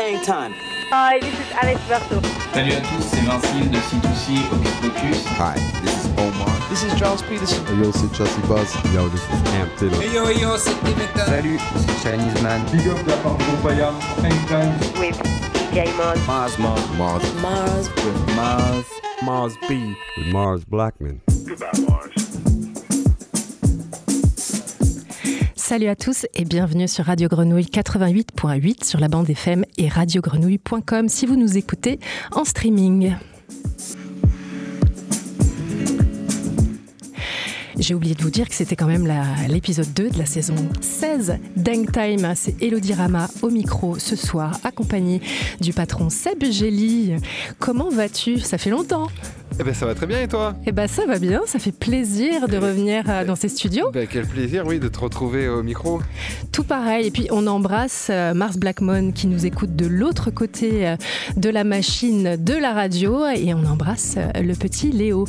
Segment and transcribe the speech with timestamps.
[0.00, 0.54] Hang time.
[0.90, 2.20] Hi, this is Alex Berto.
[2.54, 5.26] Salut à tous, c'est Vincile de C2C Hocus Pocus.
[5.38, 6.50] Hi, this is Omar.
[6.70, 7.62] This is Charles Peterson.
[7.66, 8.74] Hey yo, c'est Chelsea Buzz.
[8.94, 10.00] Yo, this is Cam Taylor.
[10.00, 11.26] Hey yo, yo, c'est Dimitra.
[11.26, 12.64] Salut, c'est Chinese Man.
[12.72, 13.92] Big up la part de Paya,
[14.24, 14.72] Anytime.
[14.98, 15.18] With
[15.70, 16.18] DJ Mars.
[16.26, 17.34] Mars, Mars, Mars.
[17.42, 17.90] Mars.
[18.02, 18.86] With Mars.
[19.22, 19.94] Mars B.
[20.16, 21.20] With Mars Blackman.
[21.46, 21.89] Goodbye,
[25.70, 31.08] Salut à tous et bienvenue sur Radio Grenouille 88.8 sur la bande FM et radiogrenouille.com
[31.08, 32.00] si vous nous écoutez
[32.32, 33.14] en streaming.
[37.78, 39.06] J'ai oublié de vous dire que c'était quand même
[39.46, 42.32] l'épisode 2 de la saison 16 Dang Time.
[42.34, 45.22] C'est Elodie Rama au micro ce soir, accompagnée
[45.60, 47.14] du patron Seb Gély.
[47.60, 48.40] Comment vas-tu?
[48.40, 49.06] Ça fait longtemps.
[49.58, 50.54] Eh ben ça va très bien et toi?
[50.64, 53.90] Eh ben ça va bien, ça fait plaisir de revenir euh, dans ces studios.
[53.92, 56.00] Ben quel plaisir oui de te retrouver au micro.
[56.50, 57.06] Tout pareil.
[57.08, 60.96] Et puis on embrasse euh, Mars Blackmon qui nous écoute de l'autre côté euh,
[61.36, 65.26] de la machine de la radio et on embrasse le petit Léo.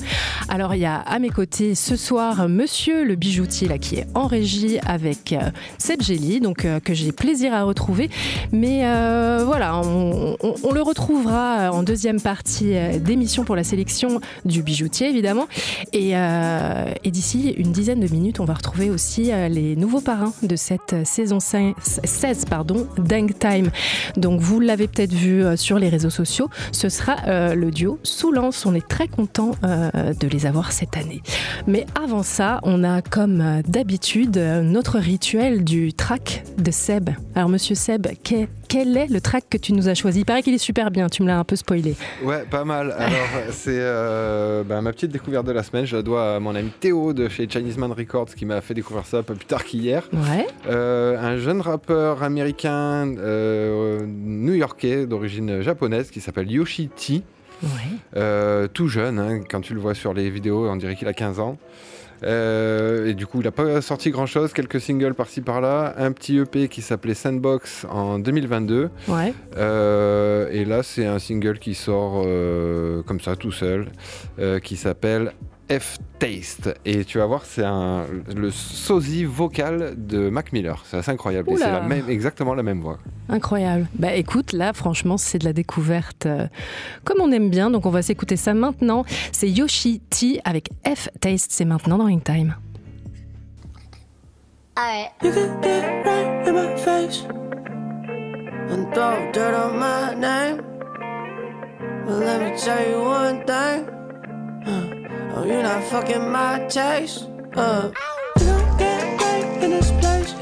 [0.47, 4.07] Alors il y a à mes côtés ce soir Monsieur le bijoutier là qui est
[4.15, 5.35] en régie avec
[5.77, 8.09] Seb Gély, donc que j'ai plaisir à retrouver.
[8.53, 8.79] Mais
[9.43, 14.10] voilà, on, on- on le retrouvera en deuxième partie d'émission pour la sélection
[14.45, 15.47] du bijoutier évidemment.
[15.93, 20.01] Et, euh, et d'ici une dizaine de minutes, on va retrouver aussi euh, les nouveaux
[20.01, 23.69] parrains de cette saison 5 16 pardon, Dang Time.
[24.17, 27.15] Donc vous l'avez peut-être vu euh, sur les réseaux sociaux, ce sera
[27.53, 28.65] le duo Soulance.
[28.65, 31.21] On est très content de les avoir cette année.
[31.67, 37.09] Mais avant ça, on a comme d'habitude notre rituel du track de Seb.
[37.35, 40.19] Alors monsieur Seb, quel, quel est le track que tu nous as choisi?
[40.19, 41.93] Il paraît qu'il est super bien, tu me l'as un peu spoilé.
[42.23, 42.91] Ouais pas mal.
[42.97, 45.85] Alors c'est euh, ben, ma petite découverte de la semaine.
[45.85, 48.73] Je la dois à mon ami Théo de chez Chinese Man Records qui m'a fait
[48.73, 50.07] découvrir ça un peu plus tard qu'hier.
[50.13, 50.47] Ouais.
[50.69, 57.23] Euh, un jeune rappeur américain euh, new-yorkais d'origine japonaise qui s'appelle Yoshi T.
[57.63, 58.67] Ouais.
[58.73, 61.41] Tout jeune, hein, quand tu le vois sur les vidéos, on dirait qu'il a 15
[61.41, 61.57] ans.
[62.23, 66.11] Euh, et du coup, il n'a pas sorti grand chose, quelques singles par-ci par-là, un
[66.11, 68.89] petit EP qui s'appelait Sandbox en 2022.
[69.07, 69.33] Ouais.
[69.57, 73.87] Euh, et là, c'est un single qui sort euh, comme ça, tout seul,
[74.63, 75.33] qui s'appelle
[75.71, 76.77] F-Taste.
[76.83, 78.05] Et tu vas voir, c'est un,
[78.35, 80.83] le sosie vocal de Mac Miller.
[80.85, 81.49] C'est assez incroyable.
[81.51, 82.99] Et c'est la même, exactement la même voix.
[83.29, 83.87] Incroyable.
[83.97, 86.47] Bah écoute, là franchement c'est de la découverte euh,
[87.05, 89.05] comme on aime bien, donc on va s'écouter ça maintenant.
[89.31, 92.55] C'est Yoshi T avec F Taste, c'est maintenant dans Ring Time.
[94.75, 95.11] Alright.
[95.23, 97.23] You can get right in my face
[98.69, 100.61] and throw dirt on my name.
[102.05, 104.00] But let me tell you one thing.
[104.65, 107.27] Uh, oh, you're not fucking my taste.
[107.55, 107.91] Uh,
[108.37, 110.33] gon' get right in this place.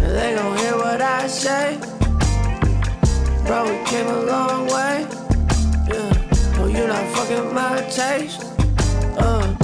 [0.00, 1.78] They gon' hear what I say.
[3.46, 5.06] Bro, we came a long way.
[5.88, 6.58] Yeah.
[6.58, 8.44] Oh, you're not fucking my taste.
[9.18, 9.56] Uh,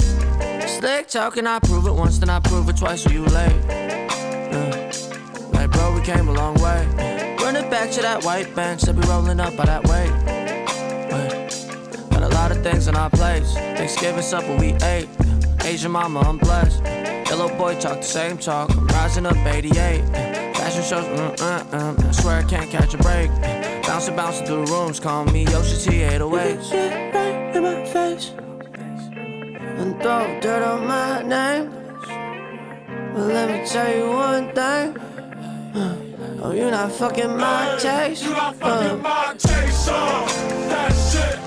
[0.67, 3.55] slick talking, I prove it once, then I prove it twice, so you late.
[3.69, 4.91] Yeah.
[5.53, 6.85] Like, bro, we came a long way.
[7.41, 10.26] Run it back to that white bench, that be rolling up by that way.
[12.57, 12.63] Wait.
[12.63, 13.53] Got a lot of things in our plates.
[13.53, 15.09] Thanksgiving supper we ate.
[15.63, 16.83] Asian mama, I'm blessed.
[17.29, 18.69] Yellow boy talk the same talk.
[18.71, 20.03] I'm rising up 88.
[20.55, 22.05] Fashion shows, mm, mm, mm.
[22.05, 23.29] I swear I can't catch a break.
[23.83, 26.71] Bouncing, bouncing through the rooms, call me Yoshi T 808s.
[26.71, 28.31] Get right in my face
[29.77, 31.69] and throw dirt on my name.
[33.13, 34.97] But let me tell you one thing.
[35.75, 35.97] Uh,
[36.43, 38.23] oh, you're not fucking my taste.
[38.23, 40.25] You're not fucking my taste, uh.
[40.69, 41.46] That shit,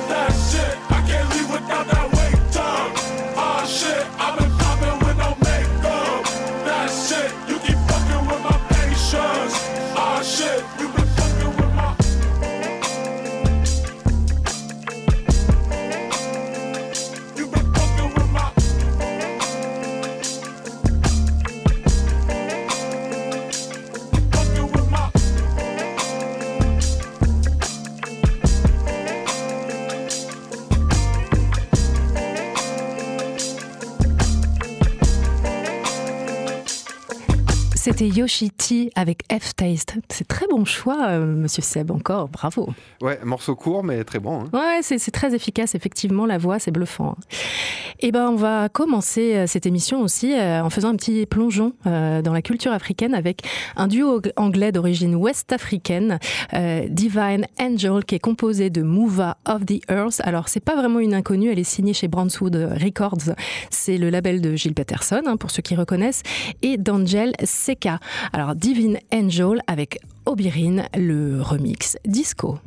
[38.01, 39.93] C'était Yoshi T avec F-Taste.
[40.09, 42.29] C'est très bon choix, euh, monsieur Seb, encore.
[42.29, 42.69] Bravo.
[42.99, 44.41] Ouais, morceau court, mais très bon.
[44.41, 44.49] hein.
[44.53, 47.15] Ouais, c'est très efficace, effectivement, la voix, c'est bluffant.
[47.99, 51.73] Et ben, on va commencer euh, cette émission aussi euh, en faisant un petit plongeon
[51.85, 53.43] euh, dans la culture africaine avec
[53.75, 56.17] un duo anglais d'origine ouest-africaine,
[56.89, 60.21] Divine Angel, qui est composé de Mova of the Earth.
[60.23, 63.35] Alors, c'est pas vraiment une inconnue, elle est signée chez Brownswood Records.
[63.69, 66.23] C'est le label de Gilles Peterson, hein, pour ceux qui reconnaissent,
[66.63, 67.90] et d'Angel Seka.
[68.33, 72.59] Alors, Divine Angel avec Obirin, le remix disco.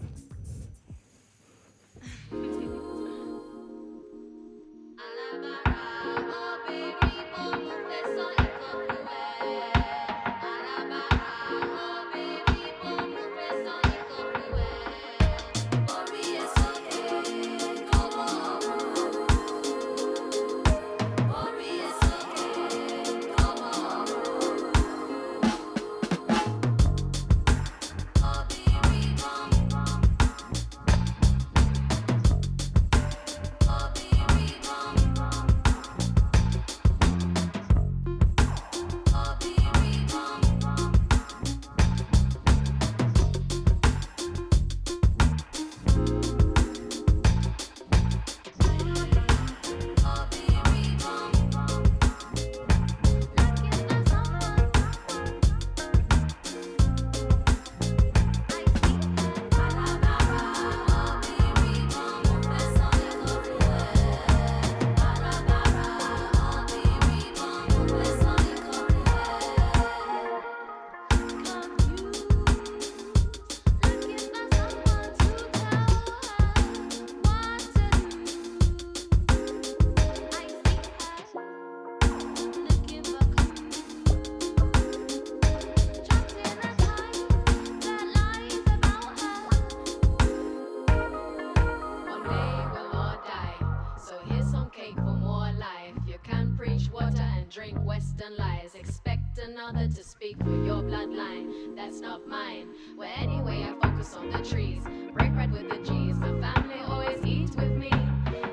[97.45, 98.75] And drink Western lies.
[98.75, 101.77] Expect another to speak for your bloodline.
[101.77, 102.69] That's not mine.
[102.97, 104.83] Well, anyway, I focus on the trees.
[105.13, 106.17] Break bread with the G's.
[106.17, 107.91] My family always eats with me.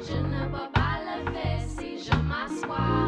[0.05, 3.00] Je ne peux pas le faire si je m'assois.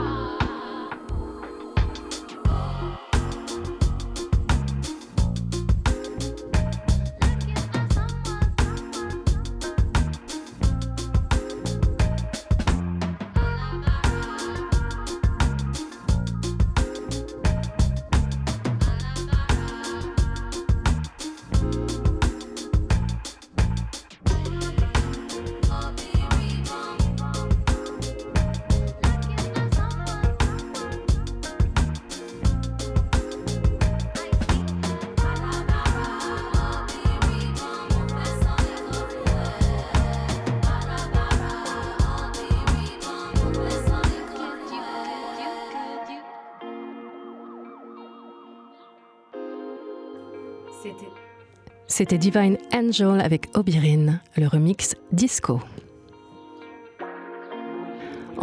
[52.03, 55.61] C'était Divine Angel avec Obirin, le remix disco.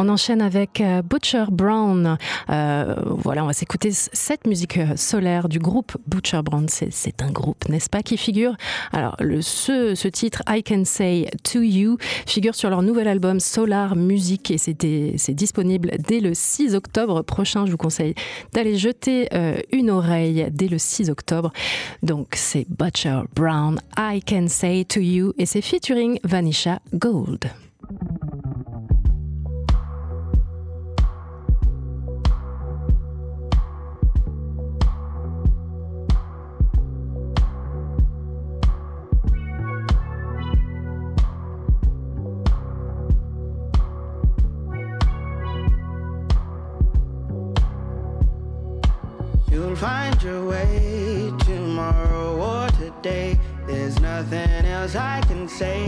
[0.02, 2.16] On enchaîne avec euh, Butcher Brown.
[2.48, 6.66] Euh, voilà, on va s'écouter cette musique euh, solaire du groupe Butcher Brown.
[6.70, 8.56] C'est- un groupe, n'est-ce pas, qui figure.
[8.92, 14.50] Alors, ce, titre, I Can Say To You, figure sur leur nouvel album Solar Music
[14.50, 17.66] et c'est disponible dès le 6 octobre prochain.
[17.66, 18.14] Je vous conseille
[18.54, 19.28] d'aller jeter
[19.70, 21.52] une oreille dès le 6 octobre.
[22.02, 27.50] Donc, c'est Butcher Brown, I Can Say To You et c'est featuring Vanisha Gold.
[49.70, 53.38] You'll find your way tomorrow or today.
[53.68, 55.86] There's nothing else I can say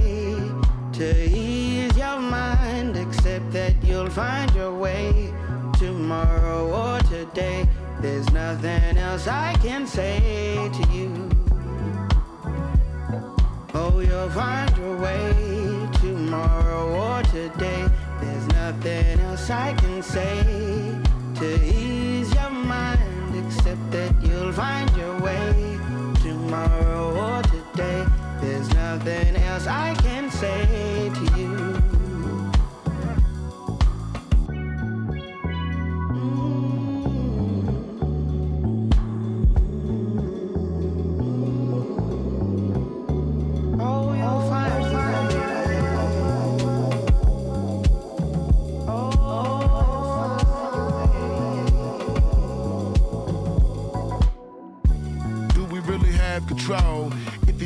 [0.93, 5.35] to ease your mind except that you'll find your way
[5.81, 7.67] tomorrow or today.
[8.01, 11.29] There's nothing else I can say to you.
[13.75, 17.85] Oh, you'll find your way tomorrow or today.
[18.21, 20.95] There's nothing else I can say
[21.35, 21.72] to except
[24.53, 25.79] find your way
[26.23, 28.05] tomorrow or today.
[28.41, 30.72] There's nothing else I can say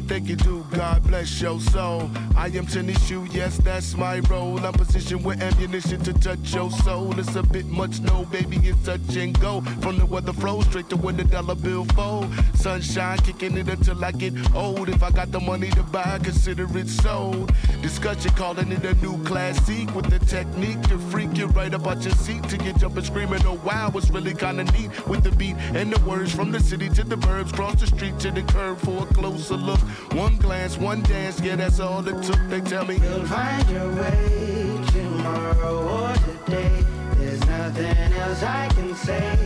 [0.07, 0.65] think you do.
[0.73, 2.09] God bless your soul.
[2.37, 4.59] I am Tanishu, yes, that's my role.
[4.65, 7.19] I'm positioned with ammunition to touch your soul.
[7.19, 9.63] It's a bit much, no, baby, it's touch and go.
[9.81, 12.31] From the weather flow straight to when the dollar bill fold.
[12.55, 14.91] Sunshine kicking it until I get old.
[14.91, 17.53] If I got the money to buy, consider it sold.
[17.81, 22.03] Discussion calling it a new classic with the technique to freak you right up out
[22.05, 23.41] your seat to get jumping screaming.
[23.47, 26.91] Oh wow, it's really kinda neat with the beat and the words from the city
[26.91, 29.81] to the burbs, cross the street to the curb for a closer look.
[30.13, 32.49] One glance, one dance, yeah, that's all it took.
[32.49, 36.85] They tell me you'll find your way tomorrow or today.
[37.19, 39.37] There's nothing else I can say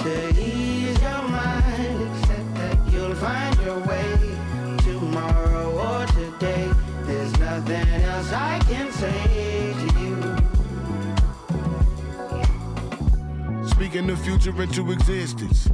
[0.00, 4.18] to ease your mind except that you'll find your way
[4.84, 6.70] tomorrow or today.
[7.04, 10.16] There's nothing else I can say to you.
[13.68, 15.70] Speaking the future into existence,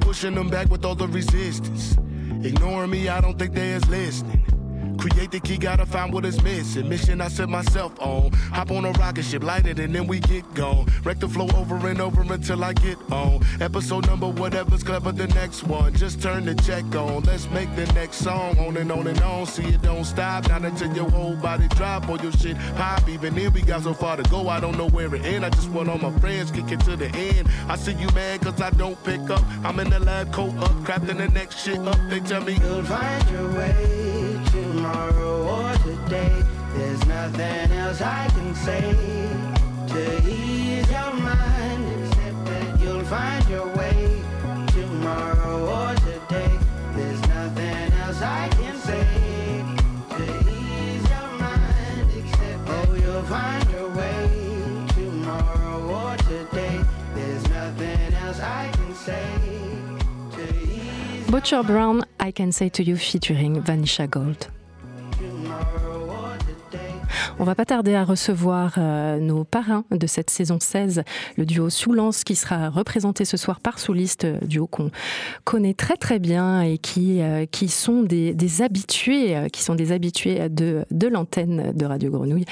[0.00, 1.96] pushing them back with all the resistance.
[2.42, 4.57] Ignoring me, I don't think they is listening.
[4.98, 6.88] Create the key, gotta find what is missing.
[6.88, 8.32] Mission I set myself on.
[8.52, 10.86] Hop on a rocket ship, light it, and then we get gone.
[11.04, 13.40] Wreck the flow over and over until I get on.
[13.60, 15.94] Episode number, whatever's clever, the next one.
[15.94, 17.22] Just turn the check on.
[17.22, 18.58] Let's make the next song.
[18.58, 19.46] On and on and on.
[19.46, 20.48] See it don't stop.
[20.48, 23.08] Not until your whole body drop or your shit pop.
[23.08, 24.48] Even then, we got so far to go.
[24.48, 25.44] I don't know where it end.
[25.44, 27.48] I just want all my friends kick it to the end.
[27.68, 29.44] I see you mad cause I don't pick up.
[29.64, 31.98] I'm in the lab, coat up, crafting the next shit up.
[32.08, 33.97] They tell me you'll find your way
[37.30, 38.80] nothing else I can say
[39.88, 44.22] to ease your mind except that you'll find your way
[44.68, 46.58] tomorrow or today.
[46.94, 49.06] There's nothing else I can say
[50.16, 50.24] to
[50.56, 54.20] ease your mind except that you'll find your way
[54.94, 56.80] tomorrow or today.
[57.14, 59.26] There's nothing else I can say.
[61.30, 64.48] Butcher Brown, I Can Say to You featuring Vanisha Gold.
[67.38, 71.02] On va pas tarder à recevoir euh, nos parrains de cette saison 16,
[71.36, 74.90] le duo Soulance qui sera représenté ce soir par Souliste, euh, duo qu'on
[75.44, 79.92] connaît très très bien et qui, euh, qui sont des, des, habitués, qui sont des
[79.92, 82.44] habitués de, de l'antenne de Radio Grenouille.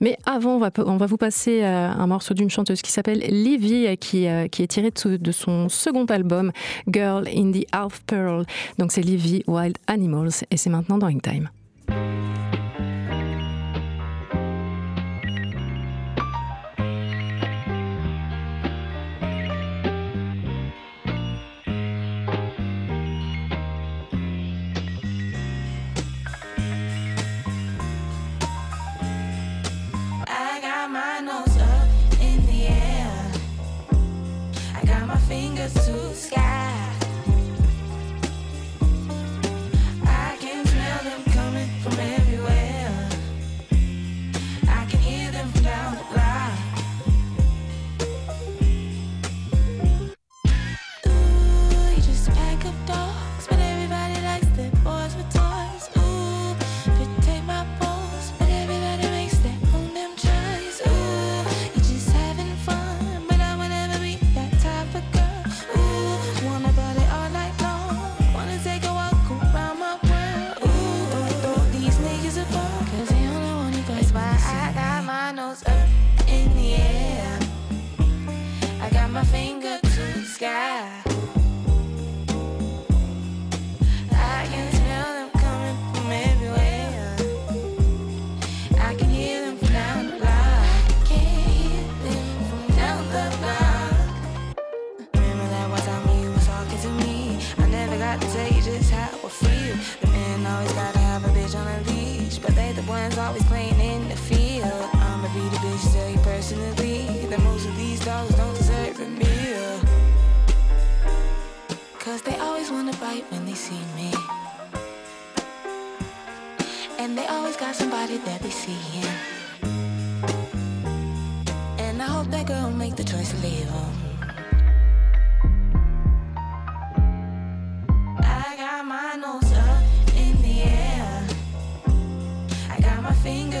[0.00, 4.62] Mais avant, on va, vous passer un morceau d'une chanteuse qui s'appelle Livy, qui, qui
[4.62, 6.52] est tiré de, de, son second album
[6.88, 8.44] Girl in the Half Pearl.
[8.78, 11.50] Donc c'est Livy Wild Animals et c'est maintenant dans Time.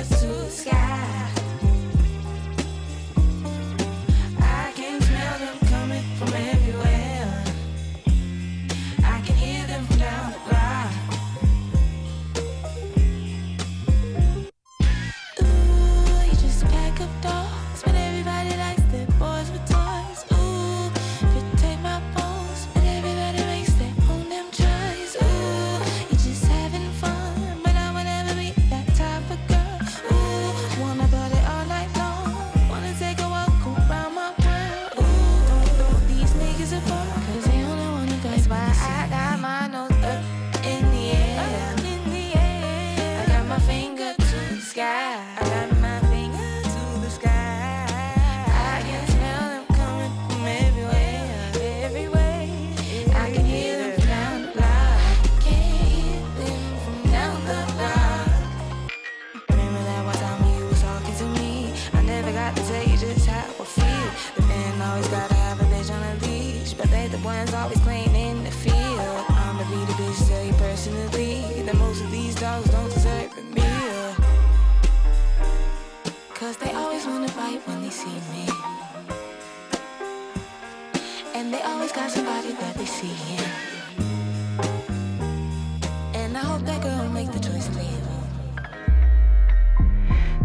[0.04, 1.41] sussurrar.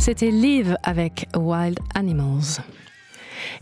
[0.07, 2.61] C'était Live avec Wild Animals.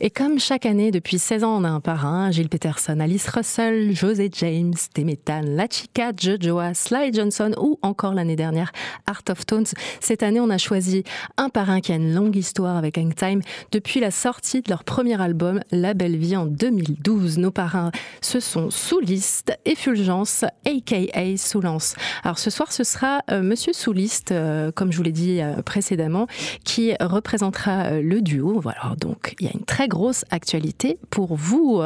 [0.06, 3.96] Et comme chaque année, depuis 16 ans, on a un parrain, Gilles Peterson, Alice Russell,
[3.96, 8.72] José James, Temetan, La Chica, Jojoa, Sly Johnson ou encore l'année dernière
[9.08, 9.66] Art of Tones.
[10.02, 11.04] Cette année, on a choisi
[11.38, 15.20] un parrain qui a une longue histoire avec Hangtime depuis la sortie de leur premier
[15.20, 17.40] album La Belle Vie en 2012.
[17.40, 17.90] Nos parrains,
[18.22, 21.96] ce sont Souliste et Fulgence, aka Soulance.
[22.24, 25.64] Alors ce soir, ce sera euh, Monsieur Souliste, euh, comme je vous l'ai dit euh,
[25.64, 26.28] précédemment,
[26.64, 28.60] qui représentera euh, le duo.
[28.60, 31.82] Voilà, donc il y a une très grosse actualité pour vous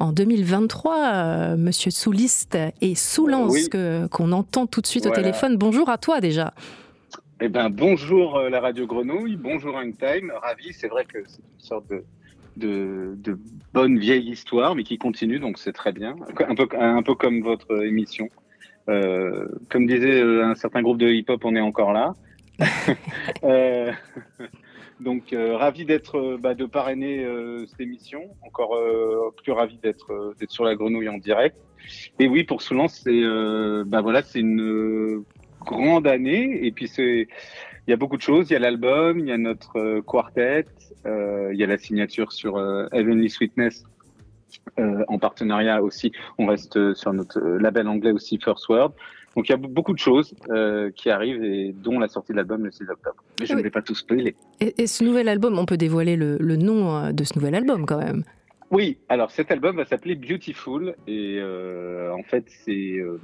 [0.00, 3.68] en 2023, euh, Monsieur Souliste et Soulance, Oui.
[3.70, 5.56] que- qu'on entend tout de suite au téléphone.
[5.56, 6.52] Bonjour à toi déjà.
[7.40, 10.72] Eh ben, bonjour euh, la radio Grenouille, bonjour Hangtime, ravi.
[10.72, 12.02] C'est vrai que c'est une sorte de,
[12.56, 13.38] de, de
[13.72, 16.16] bonne vieille histoire, mais qui continue, donc c'est très bien.
[16.48, 18.28] Un peu, un peu comme votre émission.
[18.88, 22.12] Euh, comme disait un certain groupe de hip-hop, on est encore là.
[23.44, 23.92] Euh,
[25.02, 28.22] donc euh, ravi d'être, euh, bah, de parrainer euh, cette émission.
[28.42, 28.78] Encore
[29.42, 31.56] plus ravi d'être, d'être sur la Grenouille en direct.
[32.18, 33.22] Et oui, pour Soulance, c'est,
[33.86, 35.24] bah voilà, c'est une
[35.64, 36.64] grande année.
[36.64, 37.26] Et puis c'est,
[37.86, 38.50] il y a beaucoup de choses.
[38.50, 40.66] Il y a l'album, il y a notre quartet,
[41.06, 43.84] euh, il y a la signature sur euh, Heavenly Sweetness
[44.76, 46.12] en partenariat aussi.
[46.38, 48.92] On reste sur notre label anglais aussi First Word.
[49.36, 52.36] Donc il y a beaucoup de choses euh, qui arrivent et dont la sortie de
[52.36, 53.16] l'album le 6 octobre.
[53.40, 53.58] Mais je Oui.
[53.58, 54.34] ne vais pas tout spoiler.
[54.60, 57.54] Et, et ce nouvel album, on peut dévoiler le, le nom euh, de ce nouvel
[57.54, 58.24] album quand même.
[58.70, 63.20] Oui, alors cet album va s'appeler Beautiful et euh, en fait c'est euh,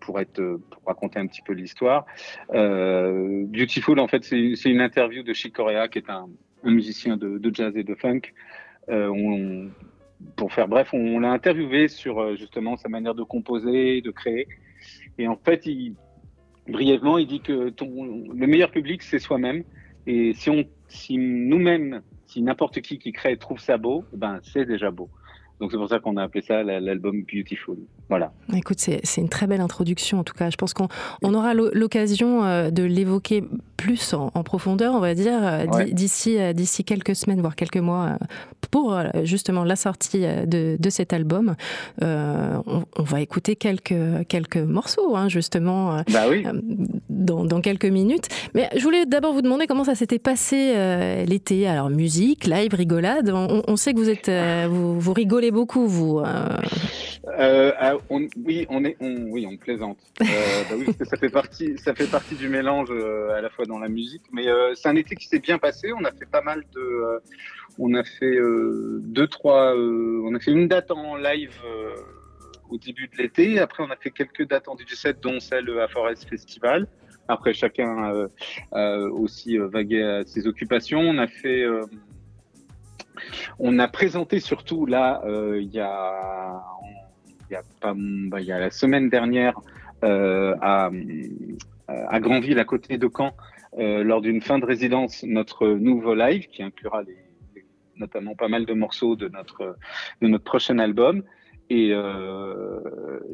[0.00, 2.06] pour être pour raconter un petit peu l'histoire.
[2.52, 6.28] Beautiful en fait c'est une interview de Chick Corea qui est un,
[6.64, 8.20] un musicien de, de jazz et de funk.
[8.88, 9.68] On-
[10.34, 14.48] pour faire bref, on l'a interviewé sur justement sa manière de composer, de créer.
[15.18, 15.94] Et en fait, il,
[16.68, 19.62] brièvement, il dit que le meilleur public, c'est soi-même.
[20.06, 20.50] Et si,
[20.88, 25.08] si nous-mêmes, si n'importe qui qui crée trouve ça beau, ben c'est déjà beau.
[25.60, 27.76] Donc c'est pour ça qu'on a appelé ça la- l'album Beautiful.
[28.08, 28.32] Voilà.
[28.54, 30.50] Écoute, c'est une très belle introduction en tout cas.
[30.50, 30.86] Je pense qu'on
[31.22, 33.42] on aura l'o- l'occasion euh, de l'évoquer
[33.78, 35.90] plus en, en profondeur, on va dire, euh, d'i- Ouais.
[35.92, 38.24] d'ici euh, d'ici quelques semaines, voire quelques mois, euh,
[38.70, 41.54] pour justement la sortie de, de cet album.
[42.02, 43.94] Euh, on, on va écouter quelques,
[44.28, 46.44] quelques morceaux, hein, justement, Bah oui.
[47.08, 48.28] dans, dans quelques minutes.
[48.54, 51.66] Mais je voulais d'abord vous demander comment ça s'était passé euh, l'été.
[51.66, 53.30] Alors, musique, live, rigolade.
[53.32, 56.18] On, on sait que vous êtes, euh, vous, vous rigolez beaucoup, vous.
[57.38, 57.72] Euh.
[57.78, 59.98] Ah, oui, on est, oui, on plaisante.
[60.22, 60.26] Euh,
[60.70, 63.88] bah ça fait partie, ça fait partie du mélange euh, à la fois dans la
[63.88, 64.22] musique.
[64.32, 65.92] Mais c'est un été qui s'est bien passé.
[65.92, 67.20] On a fait pas mal de,
[67.78, 68.38] on a fait
[69.00, 71.56] deux, trois, on a fait une date en live
[72.70, 73.58] au début de l'été.
[73.58, 76.86] Après, on a fait quelques dates en DJ set, dont celle à Forest Festival.
[77.28, 78.26] Après, chacun
[78.72, 81.00] a aussi vagué à ses occupations.
[81.00, 81.64] On a fait
[83.58, 86.62] on a présenté surtout là, il y a,
[87.50, 89.58] il y a pas, bah, il y a la semaine dernière
[90.04, 90.90] euh, à,
[91.88, 93.34] à Granville, à côté de Caen,
[93.78, 97.16] euh, lors d'une fin de résidence, notre nouveau live qui inclura les,
[97.96, 99.76] notamment pas mal de morceaux de notre
[100.22, 101.22] de notre prochain album.
[101.70, 102.80] Et euh,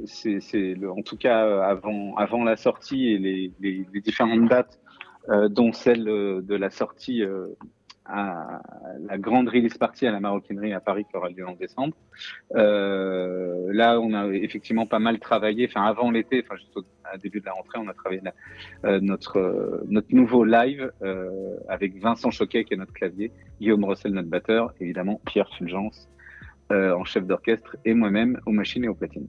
[0.07, 0.41] c'est,
[0.87, 4.81] en tout cas avant avant la sortie et les, les, différentes dates,
[5.29, 7.47] euh, dont celle euh, de la sortie euh,
[8.07, 8.61] à
[9.09, 11.95] la grande release party à la maroquinerie à Paris qui aura lieu en décembre.
[12.55, 15.67] Euh, là, on a effectivement pas mal travaillé.
[15.69, 16.85] Enfin, avant l'été, enfin juste au
[17.23, 18.21] début de la rentrée, on a travaillé
[18.85, 23.85] euh, notre euh, notre nouveau live euh, avec Vincent Choquet qui est notre clavier, Guillaume
[23.85, 26.09] Rossel notre batteur, évidemment Pierre Fulgence
[26.73, 29.29] euh, en chef d'orchestre et moi-même aux machines et aux platines.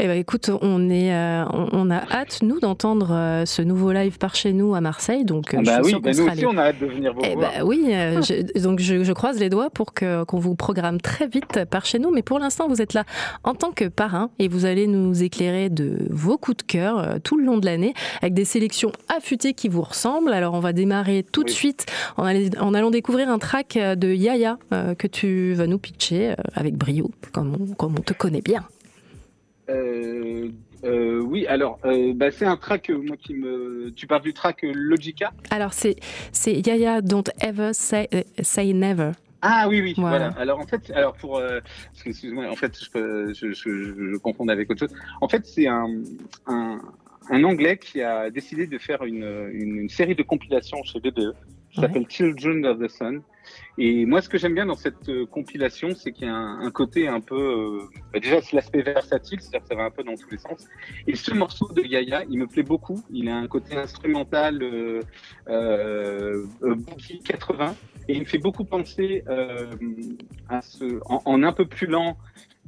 [0.00, 3.92] Eh ben, écoute, on, est, euh, on, on a hâte, nous, d'entendre euh, ce nouveau
[3.92, 5.24] live par chez nous à Marseille.
[5.24, 6.86] Donc, euh, Ah je bah suis oui, bah nous aussi les- on a hâte de
[6.86, 7.52] venir vous Eh voir.
[7.52, 11.00] ben oui, euh, je- donc je, je croise les doigts pour que qu'on vous programme
[11.00, 12.10] très vite par chez nous.
[12.10, 13.04] Mais pour l'instant, vous êtes là
[13.44, 17.18] en tant que parrain et vous allez nous éclairer de vos coups de cœur euh,
[17.22, 20.32] tout le long de l'année avec des sélections affûtées qui vous ressemblent.
[20.32, 22.24] Alors on va démarrer tout de suite en,
[22.74, 26.74] allant découvrir un track euh, de Yaya euh, que tu vas nous pitcher euh, avec
[26.74, 28.64] brio, comme on, comme on te connaît bien.
[29.68, 30.48] Euh,
[30.84, 33.90] Euh, oui, alors, euh, bah, c'est un track, euh, moi qui me.
[33.96, 35.32] Tu parles du track Logica?
[35.50, 35.96] Alors, c'est
[36.30, 38.06] c'est Yaya Don't Ever Say,
[38.42, 39.12] say Never.
[39.40, 40.28] Ah oui, oui, Voilà.
[40.28, 40.34] voilà.
[40.38, 41.60] Alors en fait, alors pour, euh,
[42.06, 44.94] excuse-moi, en fait, je, je, je, je, confonds avec autre chose.
[45.22, 45.88] En fait, c'est un,
[46.46, 46.78] un,
[47.30, 49.24] un Anglais qui a décidé de faire une,
[49.54, 51.32] une, une série de compilations chez BBE
[51.70, 51.86] qui Ouais.
[51.86, 53.22] s'appelle Children of the Sun.
[53.76, 56.70] Et moi, ce que j'aime bien dans cette euh, compilation, c'est qu'il y a un,
[56.70, 60.04] côté un peu, euh, bah, déjà, c'est l'aspect versatile, c'est-à-dire que ça va un peu
[60.04, 60.68] dans tous les sens.
[61.08, 63.02] Et ce morceau de Yaya, il me plaît beaucoup.
[63.10, 65.00] Il a un côté instrumental, euh,
[65.48, 67.74] euh, euh, boogie 80,
[68.08, 69.66] et il me fait beaucoup penser euh,
[70.48, 72.16] à ce, en, un peu plus lent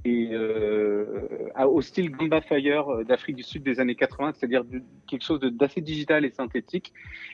[0.07, 1.27] et euh,
[1.67, 4.63] au style Gamba Fire euh, d'Afrique du Sud des années 80, c'est-à-dire
[5.09, 6.93] quelque chose d'assez digital et synthétique.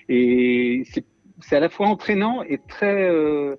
[0.09, 1.05] Et c'est
[1.41, 3.57] c'est à la fois entraînant et très, euh,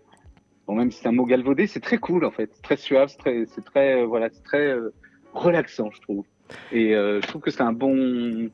[0.67, 3.09] bon même si c'est un mot galvaudé, c'est très cool en fait, c'est très suave,
[3.09, 4.93] c'est très, c'est très, euh, voilà, c'est très euh,
[5.33, 6.25] relaxant, je trouve.
[6.71, 8.49] Et je trouve que c'est un bon,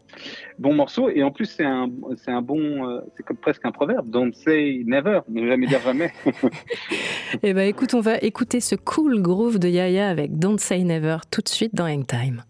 [0.58, 1.10] bon morceau.
[1.10, 4.10] Et en plus, c'est un, c'est un bon, c'est comme presque un proverbe.
[4.10, 6.14] Don't say never, ne jamais dire jamais.
[7.44, 11.18] Eh ben, écoute, on va écouter ce cool groove de Yaya avec Don't Say Never
[11.30, 12.44] tout de suite dans Hangtime.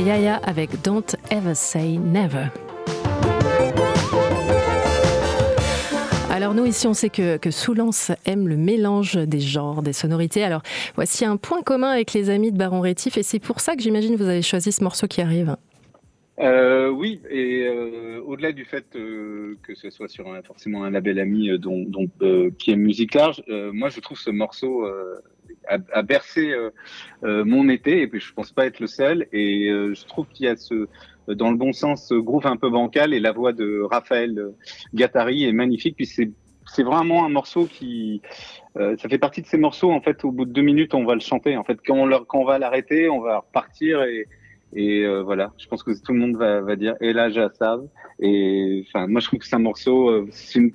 [0.00, 2.46] Yaya avec Don't Ever Say Never.
[6.30, 10.44] Alors nous ici on sait que, que Soulance aime le mélange des genres, des sonorités.
[10.44, 10.62] Alors
[10.94, 13.82] voici un point commun avec les amis de Baron Rétif et c'est pour ça que
[13.82, 15.56] j'imagine vous avez choisi ce morceau qui arrive.
[16.40, 20.90] Euh, oui, et euh, au-delà du fait euh, que ce soit sur un, forcément un
[20.90, 21.84] label ami dont,
[22.58, 24.86] qui aime musique large, moi je trouve ce morceau
[25.68, 26.70] a, a bercé euh,
[27.24, 29.26] euh, mon été et puis je pense pas être le seul.
[29.32, 30.88] Et euh, je trouve qu'il y a ce
[31.28, 34.54] dans le bon sens ce groove un peu bancal et la voix de Raphaël
[34.94, 35.96] Gattari est magnifique.
[35.96, 36.30] Puis c'est
[36.66, 38.20] c'est vraiment un morceau qui
[38.76, 41.04] euh, ça fait partie de ces morceaux en fait au bout de deux minutes on
[41.04, 44.02] va le chanter en fait quand on, leur, quand on va l'arrêter on va repartir
[44.02, 44.26] et
[44.74, 47.88] et euh, voilà, je pense que tout le monde va, va dire et là savent.
[48.20, 50.72] Et enfin, moi je trouve que c'est un morceau, euh, c'est une-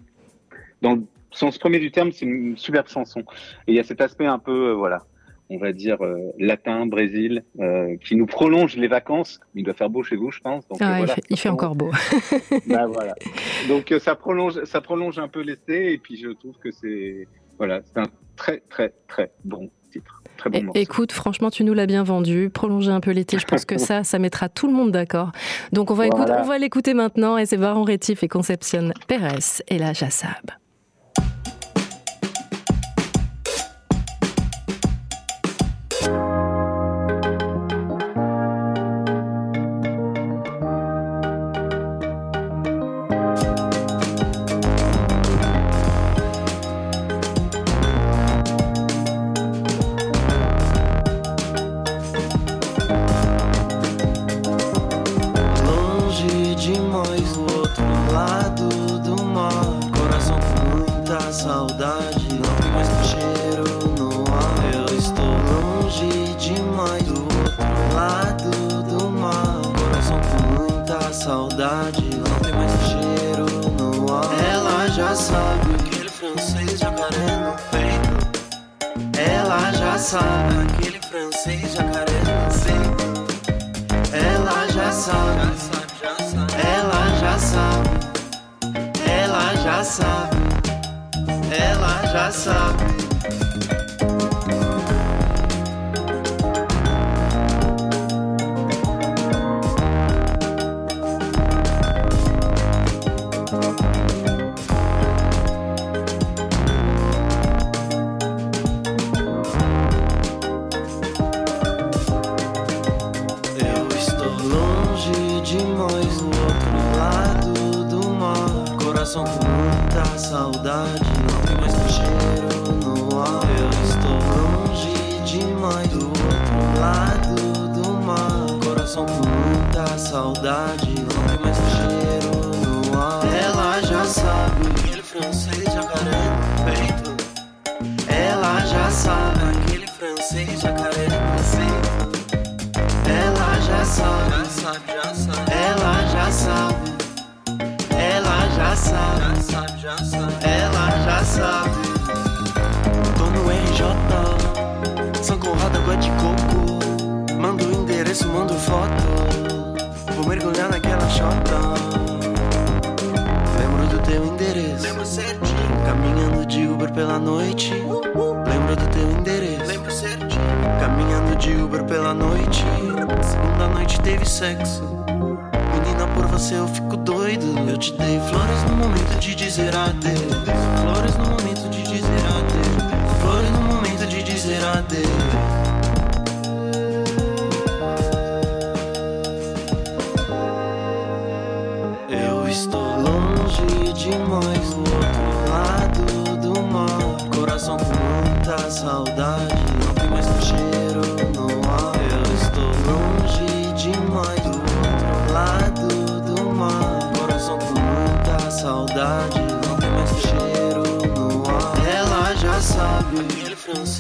[0.82, 3.22] dans le sens premier du terme, c'est une superbe chanson.
[3.68, 5.04] Et il y a cet aspect un peu, euh, voilà,
[5.50, 9.40] on va dire euh, latin, Brésil, euh, qui nous prolonge les vacances.
[9.56, 10.68] Il doit faire beau chez vous, je pense.
[10.68, 11.92] Donc, Ah, il voilà, fait, il fait encore beau.
[12.68, 13.14] bah, voilà.
[13.68, 15.94] Donc ça prolonge, ça prolonge un peu l'été.
[15.94, 20.50] Et puis je trouve que c'est, voilà, c'est un très très très bon titre, très
[20.50, 20.80] bon morceau.
[20.82, 22.50] Écoute, franchement, tu nous l'as bien vendu.
[22.50, 25.32] Prolonger un peu l'été, je pense que ça, ça mettra tout le monde d'accord.
[25.72, 26.42] Donc on va, écouter- Voilà.
[26.42, 27.38] on va l'écouter maintenant.
[27.38, 30.50] Et c'est Baron Rétif et Conception Pérez et la Jassab.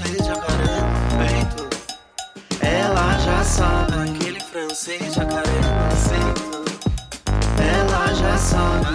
[0.04, 1.70] Francês jacaré no peito.
[2.62, 6.63] Ela já sabe aquele francês jacaré no peito.
[7.62, 8.86] Ela já sabe,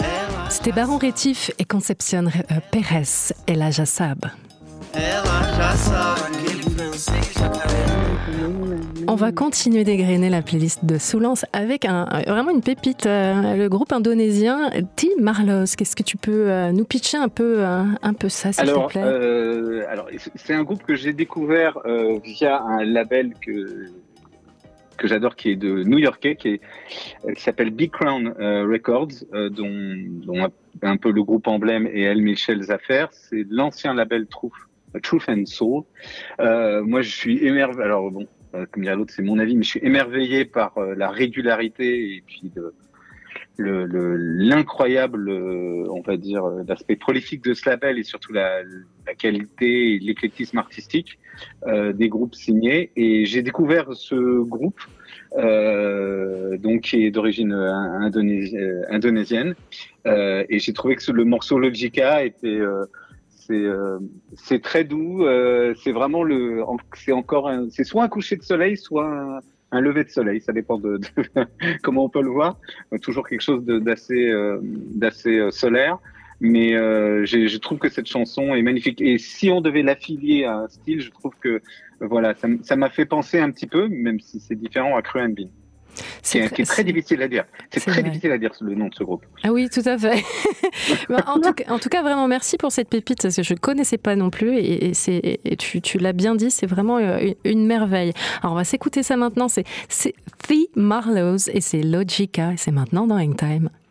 [0.00, 3.32] ela, C'était Baron Rétif et Conception euh, Pérez
[3.70, 4.30] Jassab.
[4.92, 5.42] ela
[6.26, 7.71] aquele francês jacaré
[9.12, 13.68] On va continuer d'égrener la playlist de Soulance avec un, vraiment une pépite, euh, le
[13.68, 15.66] groupe indonésien Tim Marlos.
[15.76, 18.88] Qu'est-ce que tu peux euh, nous pitcher un peu, euh, un peu ça, s'il te
[18.88, 23.90] plaît euh, alors c'est- un groupe que j'ai découvert euh, via un label que
[24.96, 26.60] que j'adore, qui est de New-Yorkais, qui, est-
[27.34, 29.68] qui s'appelle Big Crown euh, Records, euh, dont,
[30.24, 30.48] dont
[30.82, 33.06] un, peu le groupe emblème est El Michel Zaffer.
[33.10, 34.52] C'est l'ancien label Truth,
[35.02, 35.82] Truth and Soul.
[36.40, 37.82] Euh, moi, je suis émerveillé.
[37.84, 38.26] Alors bon,
[38.70, 42.22] comme dirait l'autre, c'est mon avis, mais je suis émerveillé par euh, la régularité et
[42.26, 42.74] puis de,
[43.56, 48.32] le- le- l'incroyable, euh, on va dire, euh, l'aspect prolifique de ce label et surtout
[48.32, 48.62] la,
[49.06, 51.18] la qualité et l'éclectisme artistique
[51.66, 52.92] euh, des groupes signés.
[52.96, 54.80] Et j'ai découvert ce groupe,
[55.38, 59.54] euh, donc qui est d'origine euh, indonési- euh, indonésienne,
[60.06, 62.84] euh, et j'ai trouvé que le morceau Logica était euh,
[63.52, 63.98] c'est euh,
[64.34, 65.24] c'est très doux.
[65.26, 66.64] euh, c'est vraiment le.
[66.94, 67.50] C'est encore.
[67.70, 70.40] C'est soit un coucher de soleil, soit un, lever de soleil.
[70.40, 71.00] Ça dépend de,
[71.82, 72.58] comment on peut le voir.
[72.92, 74.32] Euh, Toujours quelque chose d'assez
[74.94, 75.98] d'assez solaire.
[76.40, 79.00] Mais je trouve que cette chanson est magnifique.
[79.00, 81.60] Et si on devait l'affilier à un style, je trouve que
[82.00, 85.34] voilà, ça m'a fait penser un petit peu, même si c'est différent, à Cruan
[85.96, 86.04] Bean.
[86.22, 87.44] Qui est, qui est très difficile à dire.
[87.70, 88.10] C'est c'est très vrai.
[88.10, 89.24] difficile à dire le nom de ce groupe.
[89.42, 90.22] Ah oui, tout à fait.
[91.08, 93.52] Bah, en, tout, cas- en tout cas, vraiment merci pour cette pépite, parce que je
[93.54, 96.66] ne connaissais pas non plus, et, et c'est, et tu, tu l'as bien dit, c'est
[96.66, 98.12] vraiment euh, une, une merveille.
[98.42, 100.14] Alors on va s'écouter ça maintenant, c'est, c'est
[100.48, 103.68] The Marlows, et c'est Logica, et c'est maintenant dans Hangtime.
[103.68, 103.81] Logika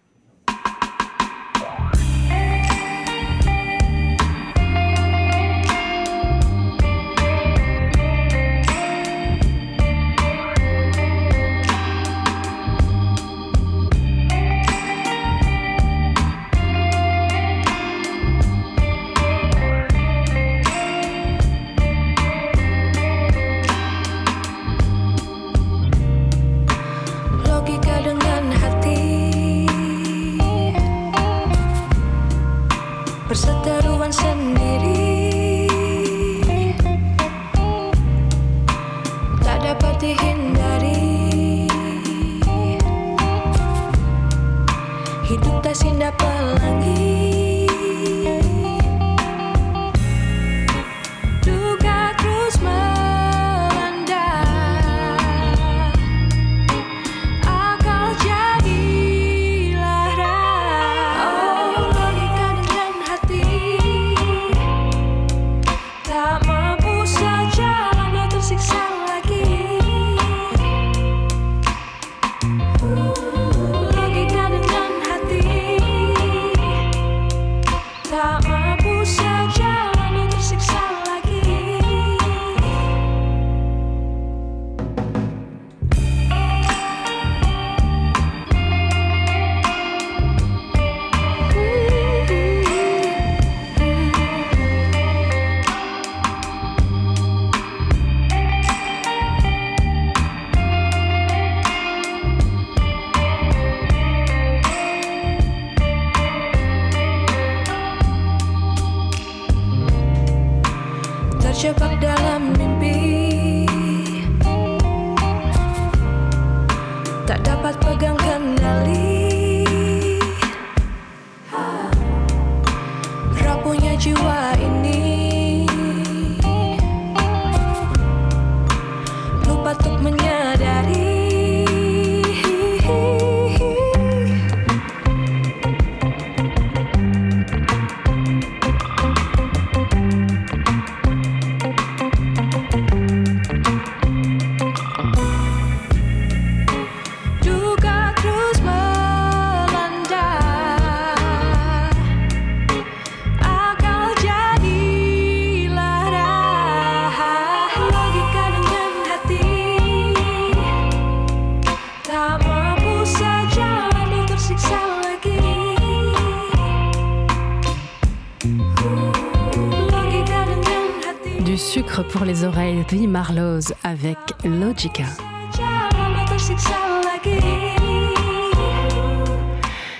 [172.99, 175.03] Marlows avec Logica.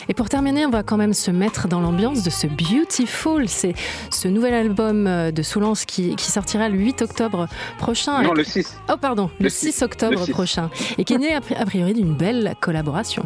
[0.10, 3.48] Et pour terminer, on va quand même se mettre dans l'ambiance de ce Beautiful.
[3.48, 3.74] C'est
[4.10, 8.22] ce nouvel album euh, de Soulance qui, qui sortira le 8 octobre prochain.
[8.22, 8.78] Non, le 6.
[8.92, 10.32] Oh, pardon, le, Le 6, 6, octobre le 6.
[10.32, 10.70] prochain.
[10.98, 13.24] Et qui est né a pri- a priori d'une belle collaboration.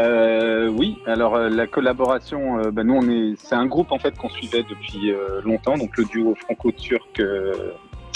[0.00, 3.98] Euh, oui, alors euh, la collaboration, euh, bah, nous on est, c'est un groupe en
[3.98, 5.12] fait qu'on suivait depuis
[5.44, 7.20] longtemps, donc le duo franco-turc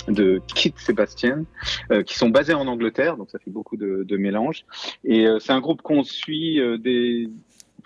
[0.09, 1.45] de Kit Sébastien,
[1.91, 4.65] euh, qui sont basés en Angleterre, donc ça fait beaucoup de, de mélange.
[5.05, 7.29] Et euh, c'est un groupe qu'on suit euh, des,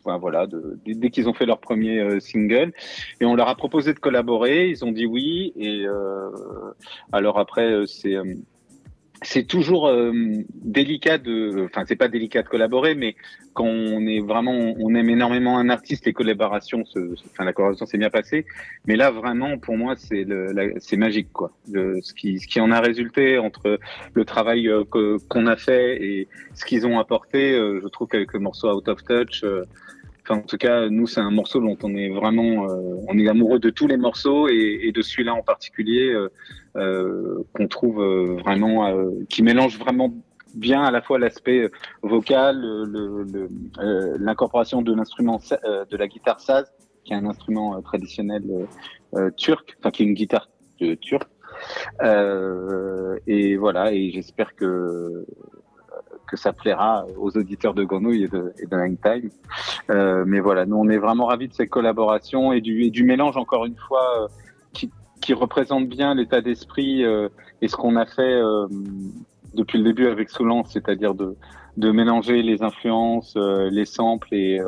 [0.04, 2.72] enfin, voilà, de- dès, dès qu'ils ont fait leur premier euh, single,
[3.20, 6.30] et on leur a proposé de collaborer, ils ont dit oui, et euh,
[7.12, 8.16] alors après euh, c'est
[9.22, 10.12] c'est toujours euh,
[10.54, 13.16] délicat de, enfin c'est pas délicat de collaborer, mais
[13.52, 17.86] quand on est vraiment, on aime énormément un artiste, les collaborations, se, enfin la collaboration
[17.86, 18.46] s'est bien passée,
[18.86, 20.26] mais là vraiment pour moi c'est
[20.78, 21.52] c'est magique quoi.
[21.70, 23.80] Le- ce qui, ce qui en a résulté entre
[24.14, 24.84] le travail euh,
[25.28, 28.88] qu'on a fait et ce qu'ils ont apporté, euh, je trouve qu'avec le morceau Out
[28.88, 29.44] of Touch.
[30.30, 33.58] En tout cas, nous, c'est un morceau dont on est vraiment, euh, on est amoureux
[33.58, 36.28] de tous les morceaux et, et de celui-là en particulier, euh,
[36.76, 38.02] euh, qu'on trouve
[38.42, 38.92] vraiment,
[39.28, 40.12] qui mélange vraiment
[40.54, 41.70] bien à la fois l'aspect
[42.02, 43.48] vocal, le- le- le-
[43.80, 46.66] euh, l'incorporation de l'instrument, euh, de la guitare saz,
[47.04, 48.42] qui est un instrument euh, traditionnel
[49.36, 50.48] turc, enfin qui est une guitare
[51.00, 51.28] turque.
[53.26, 55.26] Et voilà, et j'espère que
[56.28, 59.30] que ça plaira aux auditeurs de Grenouille et de, et.
[59.90, 63.02] Euh, mais voilà, nous on est vraiment ravis de ces collaborations et du, et du
[63.02, 64.28] mélange encore une fois euh,
[64.72, 67.28] qui, qui représente bien l'état d'esprit euh,
[67.62, 68.40] et ce qu'on a fait
[69.54, 71.36] depuis le début avec Soulance, c'est-à-dire de,
[71.76, 74.60] de mélanger les influences, les samples et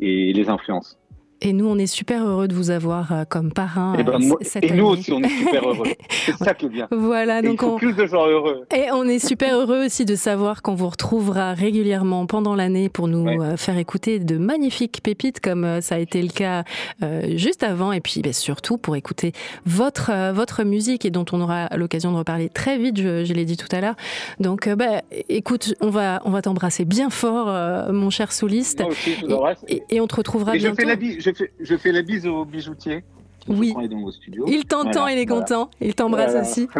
[0.00, 0.97] les influences.
[1.40, 4.18] Et nous, on est super heureux de vous avoir euh, comme parrain et, ben, euh,
[4.18, 5.86] moi- cette et nous aussi, on est super heureux.
[6.10, 6.88] C'est ça qui est bien.
[6.90, 8.64] Voilà, Et donc il faut on- plus de gens heureux.
[8.74, 13.06] Et on est super heureux aussi de savoir qu'on vous retrouvera régulièrement pendant l'année pour
[13.06, 16.64] nous euh, faire écouter de magnifiques pépites comme ça a été le cas
[17.36, 19.32] juste avant et puis ben, surtout pour écouter
[19.64, 23.44] votre, votre musique et dont on aura l'occasion de reparler très vite, je, je l'ai
[23.44, 23.94] dit tout à l'heure.
[24.40, 27.46] Donc ben, écoute, on va, on va t'embrasser bien fort
[27.92, 30.76] mon cher soliste Moi aussi, je vous et, et- et on te retrouvera je bientôt.
[30.76, 33.04] fais, la bise, je, fais, je fais la bise au bijoutier.
[33.46, 33.74] Oui.
[33.78, 34.44] Il est dans vos studios.
[34.48, 35.40] Il t'entend, Voilà, il est voilà.
[35.42, 36.46] content, il t'embrasse Voilà.
[36.48, 36.68] aussi.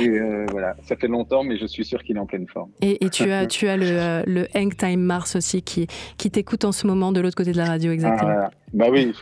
[0.00, 2.70] Et euh, voilà, ça fait longtemps, mais je suis sûr qu'il est en pleine forme.
[2.80, 5.86] Et, et tu as, tu as le, euh, le Hang Time Mars aussi qui,
[6.16, 8.34] qui t'écoute en ce moment de l'autre côté de la radio, exactement.
[8.46, 8.50] Ah.
[8.72, 9.12] Bah oui,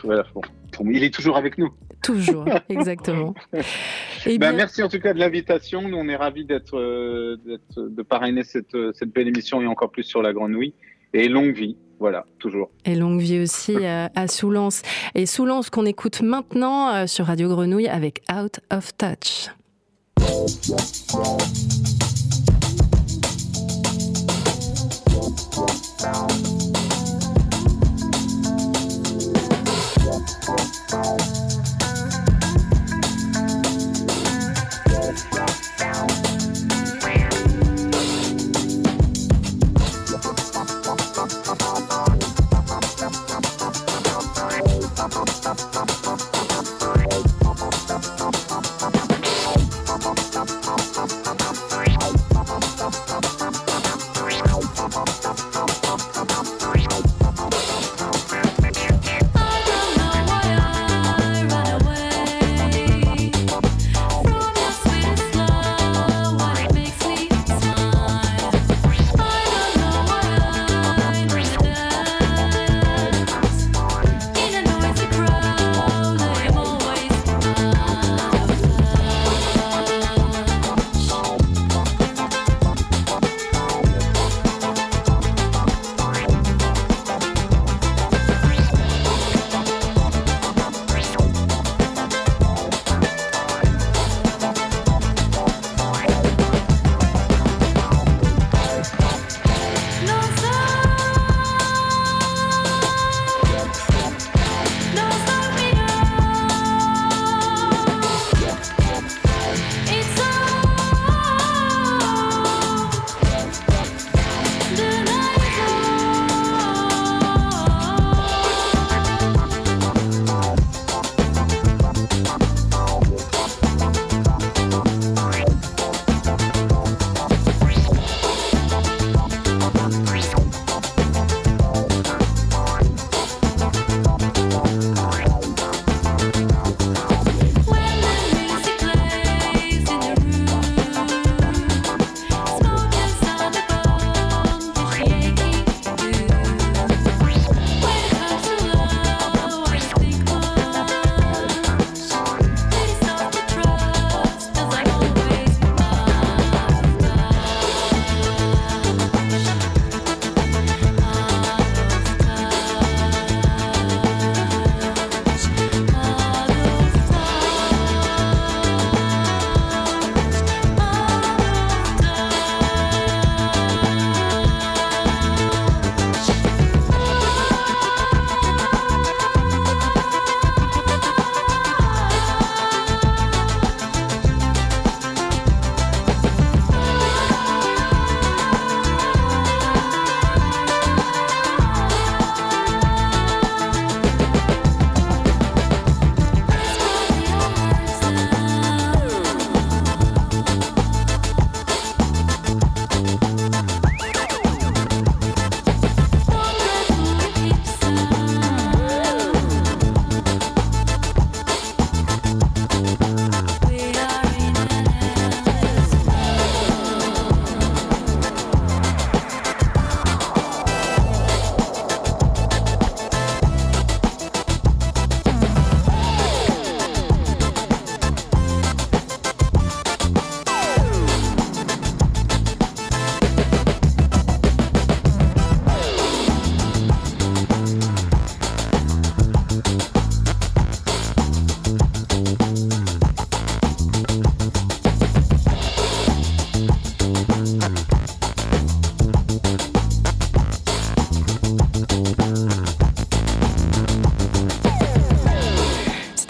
[0.91, 1.69] il est toujours avec nous.
[2.01, 3.35] Toujours, exactement.
[4.25, 5.87] Eh Bah, bien- merci en tout cas de l'invitation.
[5.87, 7.37] Nous, on est ravis d'être, euh,
[7.77, 10.73] de parrainer cette, cette belle émission et encore plus sur la grenouille.
[11.13, 12.69] Et longue vie, voilà, toujours.
[12.85, 14.81] Et longue vie aussi euh, à Soulance.
[15.13, 19.49] Et Soulance qu'on écoute maintenant euh, sur Radio Grenouille avec Out of Touch.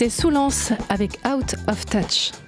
[0.05, 2.44] C'était Soulance avec Out of Touch.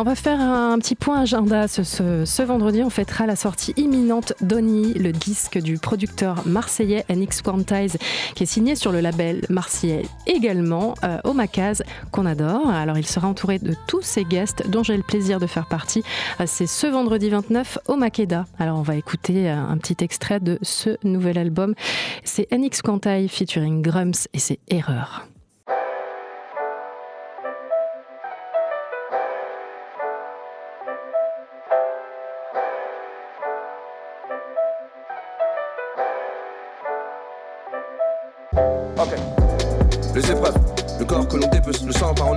[0.00, 1.66] On va faire un petit point agenda.
[1.66, 7.42] Ce, ce- vendredi, on fêtera la sortie imminente d'Oni, le disque du producteur marseillais NX
[7.42, 7.96] Quantize,
[8.36, 11.82] qui est signé sur le label marseillais également, euh, au Macaz,
[12.12, 12.70] qu'on adore.
[12.70, 16.04] Alors, il sera entouré de tous ses guests, dont j'ai le plaisir de faire partie.
[16.40, 18.44] Euh, C'est ce vendredi 29 au Makeda.
[18.60, 21.74] Alors, on va écouter euh, un petit extrait de ce nouvel album.
[22.22, 25.26] C'est NX Quantize featuring Grumps et c'est Erreur.
[40.18, 40.58] Les épreuves,
[40.98, 42.34] le corps que l'on dépece, le sang part en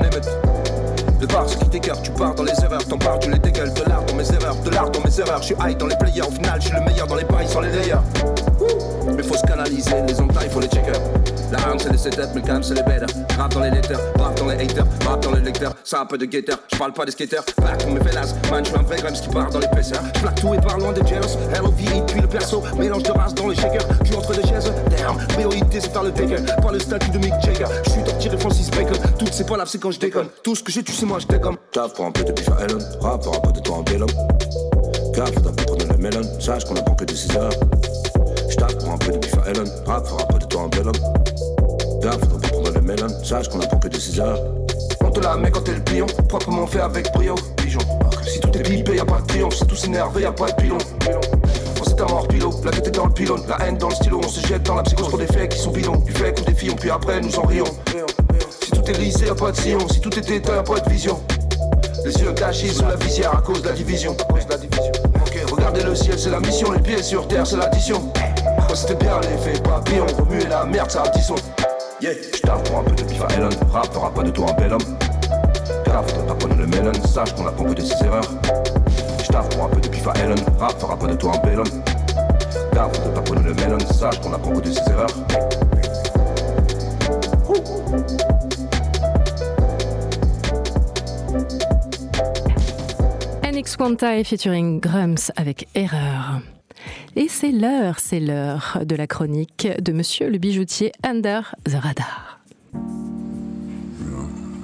[1.32, 1.38] émeute.
[1.38, 3.84] De par ce qui tu pars dans les erreurs, t'en pars, tu les dégueules, de
[3.90, 6.22] l'art dans mes erreurs, de l'art dans mes erreurs, je suis high dans les players,
[6.22, 7.96] au final je suis le meilleur dans les paris sans les layers.
[9.16, 10.92] Mais faut se canaliser, les entailles, faut les checker.
[11.52, 13.04] La hargne c'est les setups, mais le calme c'est les bêtes.
[13.38, 16.18] Rap dans les lecteurs, rap dans les haters, rap dans les lecteurs, c'est un peu
[16.18, 16.60] de guetteur.
[16.72, 19.30] Je parle pas des skaters, back pour mes fellas, man, je un vrai Grimes qui
[19.30, 20.02] part dans l'épaisseur.
[20.16, 23.34] Je plaque tout et par loin des jealous, LOV puis le perso, mélange de race
[23.34, 26.80] dans les shakers, tu entre des chaises, damn, priorité c'est par le taker, pas le
[26.80, 27.66] statut de Mick Jagger.
[27.86, 30.28] Je suis torturé Francis Bacon, toutes ces palabres c'est quand je déconne.
[30.44, 31.58] Tout ce que j'ai tu sais moi je dégomme.
[31.72, 33.84] J'taffe pour un peu de bif à Ellen, rap pour un peu de toi en
[33.84, 34.10] bellum.
[35.14, 37.54] Gaffe, t'as pu prendre le melon, sache qu'on a pas que de 6 heures.
[38.80, 40.94] Pour un peu de bif à Ellen, rap pour un peu de toi en bellum.
[42.02, 44.40] Gaffe, t'as pu prendre le melon, sache qu'on a pas que de 6 heures.
[45.04, 47.80] On te la met quand t'es le pion, proprement fait avec brio, pigeon.
[48.26, 50.78] Si tout est bipé, y'a pas de triomphe, si tout s'énerve, y'a pas de pilon.
[51.80, 54.22] On s'est mort pilot, la tête est dans le pylône, la haine dans le stylo,
[54.24, 55.98] on se jette dans la psychose pour des faits qui sont bidons.
[55.98, 57.66] Du fait des filles, puis après nous en rions.
[58.84, 61.22] Tout est lissé, y'a pas de sillon, si tout est éteint, y'a pas de vision.
[62.04, 64.18] Les yeux cachés sous la visière à cause de la division.
[64.18, 68.12] À regardez le ciel, c'est la mission, les pieds sur terre, c'est l'addition.
[68.18, 71.36] Oh, c'était bien l'effet papillon, remuer la merde, ça a disson.
[72.02, 74.60] Yeah, j'taffe pour un peu de pif à Ellen, rap, t'auras pas de toi un
[74.60, 74.98] bel homme.
[75.86, 78.32] Gaffe, t'as pas le melon, sache qu'on apprend que de ses erreurs.
[79.24, 81.60] J'taffe pour un peu de pif à Ellen, rap, t'auras pas de toi un bel
[81.60, 81.84] homme.
[82.74, 85.71] Gaffe, t'as pas le melon, sache qu'on apprend que de ses erreurs.
[93.62, 96.42] NX Quantai featuring Grumps avec Erreur.
[97.16, 102.40] Et c'est l'heure, c'est l'heure de la chronique de monsieur le bijoutier Under the Radar.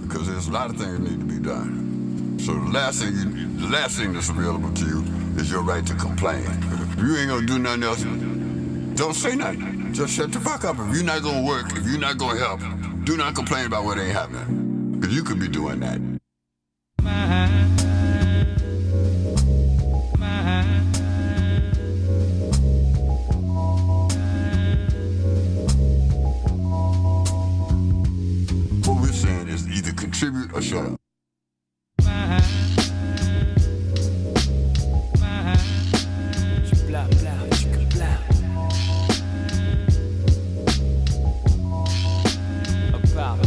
[0.02, 2.39] because there's a lot of things that need to be done.
[2.39, 5.04] So the last thing, you, the last thing that's available to you
[5.38, 6.45] is your right to complain.
[6.98, 8.02] If you ain't gonna do nothing else,
[8.95, 9.93] don't say nothing.
[9.93, 10.78] Just shut the fuck up.
[10.80, 12.62] If you're not gonna work, if you're not gonna help,
[13.04, 14.98] do not complain about what ain't happening.
[15.00, 17.77] Because you could be doing that.
[30.20, 30.97] Contribute or up.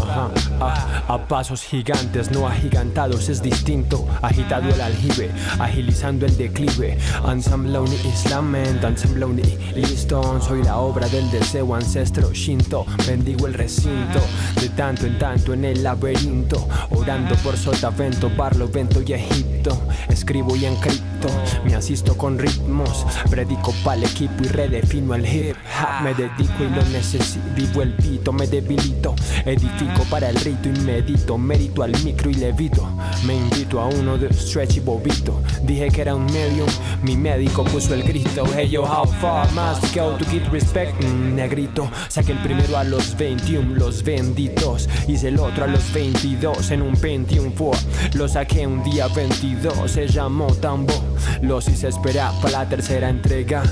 [0.00, 4.06] Ajá, ah, a pasos gigantes, no agigantados, es distinto.
[4.22, 6.98] Agitado el aljibe, agilizando el declive.
[7.28, 9.42] Ensamble un islamento, ensamble un
[9.74, 10.40] listo.
[10.40, 12.86] Soy la obra del deseo ancestro Shinto.
[13.08, 14.20] Bendigo el recinto,
[14.60, 16.68] de tanto en tanto en el laberinto.
[16.90, 19.76] Orando por Sotavento, Barlovento y Egipto.
[20.08, 21.28] Escribo y encripto,
[21.64, 23.04] me asisto con ritmos.
[23.28, 25.56] Predico pa'l equipo y redefino el hip.
[26.04, 27.44] Me dedico y lo necesito.
[27.56, 29.16] Vivo el pito, me debilito.
[29.44, 31.38] Edifico para el rito y medito.
[31.38, 32.88] Mérito al micro y levito.
[33.24, 35.42] Me invito a uno de stretch y bobito.
[35.62, 36.68] Dije que era un medium,
[37.02, 38.44] mi médico puso el grito.
[38.54, 40.92] Hey yo, how far must go to get respect?
[41.02, 44.88] Mm, negrito, saqué el primero a los 21, los benditos.
[45.08, 47.80] Hice el otro a los 22 en un Pentium 4.
[48.14, 50.94] Lo saqué un día 22, se llamó Tambo.
[51.42, 53.62] Los hice esperar para la tercera entrega.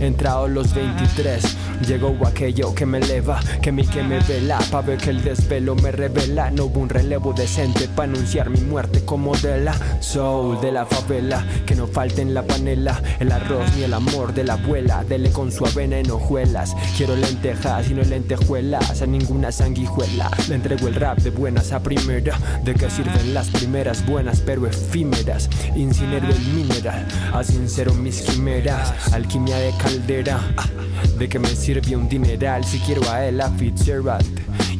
[0.00, 1.56] Entrados los 23,
[1.86, 5.74] llegó aquello que me eleva, que mi que me vela, pa' ver que el desvelo
[5.74, 6.50] me revela.
[6.50, 10.86] No hubo un relevo decente pa' anunciar mi muerte como de la soul de la
[10.86, 11.44] favela.
[11.66, 15.04] Que no falte en la panela el arroz ni el amor de la abuela.
[15.04, 16.74] Dele con su avena en hojuelas.
[16.96, 20.30] Quiero lentejas y no lentejuelas, a ninguna sanguijuela.
[20.48, 22.38] Le entrego el rap de buenas a primera.
[22.64, 25.50] ¿De qué sirven las primeras buenas pero efímeras?
[25.76, 29.12] Incinero el mineral, a sincero mis quimeras.
[29.12, 30.40] Alquimia de caldera,
[31.18, 34.26] ¿de qué me sirve un dineral si quiero a ella Fitzgerald?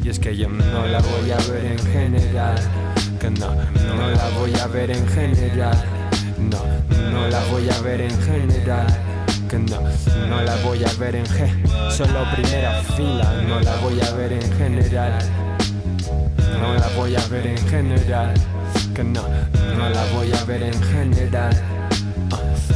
[0.03, 2.55] Y es que yo no la voy a ver en general,
[3.17, 5.77] que no, no la voy a ver en general,
[6.37, 6.59] no,
[7.11, 8.87] no la voy a ver en general,
[9.49, 9.79] que no,
[10.27, 11.49] no la voy a ver en G,
[11.89, 15.13] solo primera fila, no la voy a ver en general.
[16.59, 18.33] No la voy a ver en general,
[18.93, 19.23] que no,
[19.77, 21.82] no la voy a ver en general.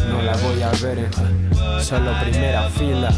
[0.10, 3.10] No la voy a ver en solo primera fila.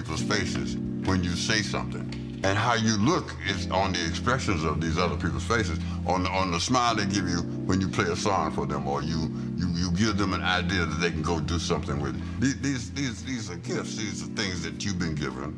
[0.00, 2.08] People's faces when you say something.
[2.42, 6.50] And how you look is on the expressions of these other people's faces, on on
[6.50, 9.68] the smile they give you when you play a song for them, or you you,
[9.74, 12.16] you give them an idea that they can go do something with.
[12.40, 13.96] These these these, these are gifts.
[13.96, 15.50] These are things that you've been given,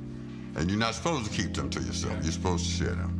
[0.56, 2.14] and you're not supposed to keep them to yourself.
[2.24, 3.11] You're supposed to share them.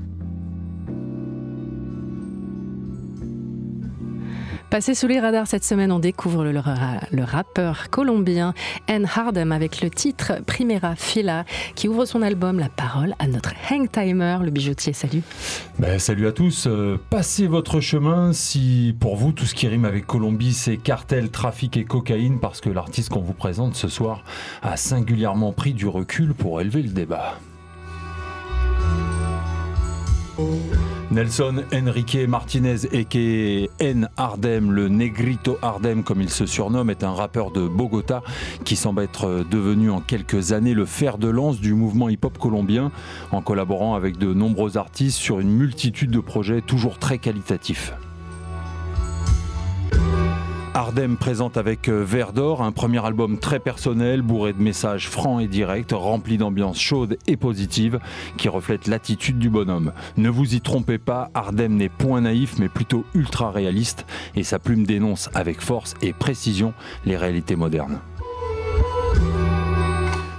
[4.72, 8.54] Passé sous les radars cette semaine, on découvre le, ra- le rappeur colombien
[8.88, 9.06] N.
[9.14, 11.44] Hardem avec le titre Primera Fila
[11.74, 14.94] qui ouvre son album La parole à notre hangtimer, le bijoutier.
[14.94, 15.20] Salut.
[15.78, 19.84] Ben, salut à tous, Euh, passez votre chemin si pour vous tout ce qui rime
[19.84, 24.24] avec Colombie c'est cartel, trafic et cocaïne parce que l'artiste qu'on vous présente ce soir
[24.62, 27.38] a singulièrement pris du recul pour élever le débat.
[31.12, 33.84] Nelson Enrique Martinez, a.k.a.
[33.84, 34.08] N.
[34.16, 38.22] Hardem, le Negrito Hardem comme il se surnomme, est un rappeur de Bogota
[38.64, 42.90] qui semble être devenu en quelques années le fer de lance du mouvement hip-hop colombien
[43.30, 47.92] en collaborant avec de nombreux artistes sur une multitude de projets toujours très qualitatifs.
[50.92, 55.40] Ardem présente avec euh, Vert d'Or un premier album très personnel, bourré de messages francs
[55.40, 57.98] et directs, rempli d'ambiance chaude et positive,
[58.36, 59.94] qui reflète l'attitude du bonhomme.
[60.18, 64.04] Ne vous y trompez pas, Ardem n'est point naïf, mais plutôt ultra réaliste,
[64.36, 66.74] et sa plume dénonce avec force et précision
[67.06, 67.98] les réalités modernes.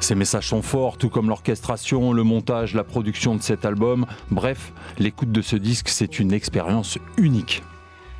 [0.01, 4.05] Ces messages sont forts, tout comme l'orchestration, le montage, la production de cet album.
[4.29, 7.63] Bref, l'écoute de ce disque, c'est une expérience unique.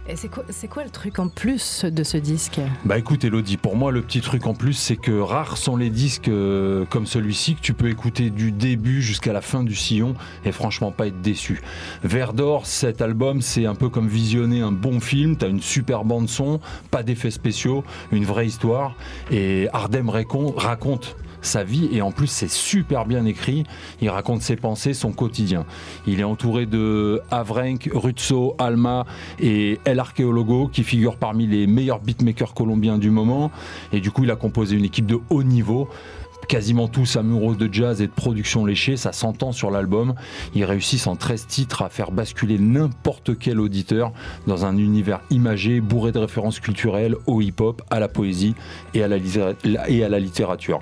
[0.06, 0.28] Et c'est
[0.68, 2.60] quoi, le truc en plus de ce disque?
[2.84, 5.90] Bah écoute Elodie, pour moi le petit truc en plus c'est que rares sont les
[5.90, 10.16] disques euh, comme celui-ci que tu peux écouter du début jusqu'à la fin du sillon
[10.44, 11.62] et franchement pas être déçu.
[12.04, 16.04] Vert d'or, cet album c'est un peu comme visionner un bon film, t'as une super
[16.04, 16.60] bande son,
[16.92, 18.96] pas d'effets spéciaux, une vraie histoire.
[19.32, 21.16] Et Ardem racon- raconte
[21.46, 23.64] sa vie et en plus c'est super bien écrit.
[24.02, 25.66] Il raconte ses pensées, son quotidien.
[26.08, 29.06] Il est entouré de Avrenk, Ruzzo, Alma
[29.40, 33.52] et El Archeologo qui figurent parmi les meilleurs beatmakers colombiens du moment.
[33.92, 35.88] Et du coup, il a composé une équipe de haut niveau.
[36.50, 40.14] Quasiment tous amoureux de jazz et de production léchée, ça s'entend sur l'album.
[40.54, 44.12] Ils réussissent en 13 titres à faire basculer n'importe quel auditeur
[44.46, 48.56] dans un univers imagé, bourré de références culturelles, au hip-hop, à la poésie
[48.94, 49.54] et à la, littéra-
[49.88, 50.82] et à la littérature.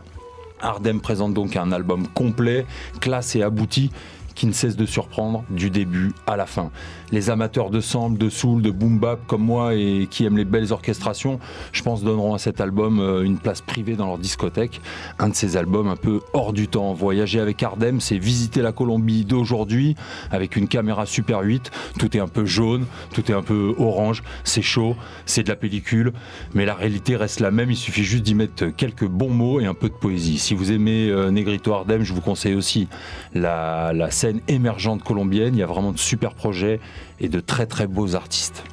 [0.62, 2.66] Ardem présente donc un album complet,
[3.00, 3.92] classe et abouti
[4.36, 6.72] qui ne cesse de surprendre du début à la fin.
[7.12, 10.46] Les amateurs de sample, de soul, de boom bap comme moi et qui aiment les
[10.46, 11.40] belles orchestrations,
[11.74, 14.80] je pense donneront à cet album euh, une place privée dans leur discothèque.
[15.20, 16.94] Un de ces albums un peu hors du temps.
[16.94, 19.96] Voyager avec Ardem, c'est visiter la Colombie d'aujourd'hui
[20.32, 21.72] avec une caméra Super 8.
[22.00, 24.96] Tout est un peu jaune, tout est un peu orange, c'est chaud,
[25.26, 26.14] c'est de la pellicule,
[26.54, 27.72] mais la réalité reste la même.
[27.72, 30.38] Il suffit juste d'y mettre quelques bons mots et un peu de poésie.
[30.38, 32.88] Si vous aimez euh, Negrito Ardem, je vous conseille aussi
[33.34, 35.56] la, la scène émergente colombienne.
[35.56, 36.80] Il y a vraiment de super projets
[37.20, 38.64] et de très très beaux artistes.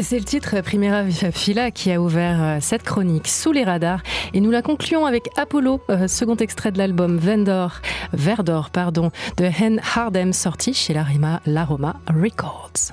[0.00, 4.02] C'est le titre Primera Fila qui a ouvert euh, cette chronique sous les radars
[4.34, 7.80] et nous la concluons avec Apollo, euh, second extrait de l'album Vendor,
[8.12, 12.92] Verdor pardon, de Hen Hardem sorti chez l'Arima l'Aroma Records.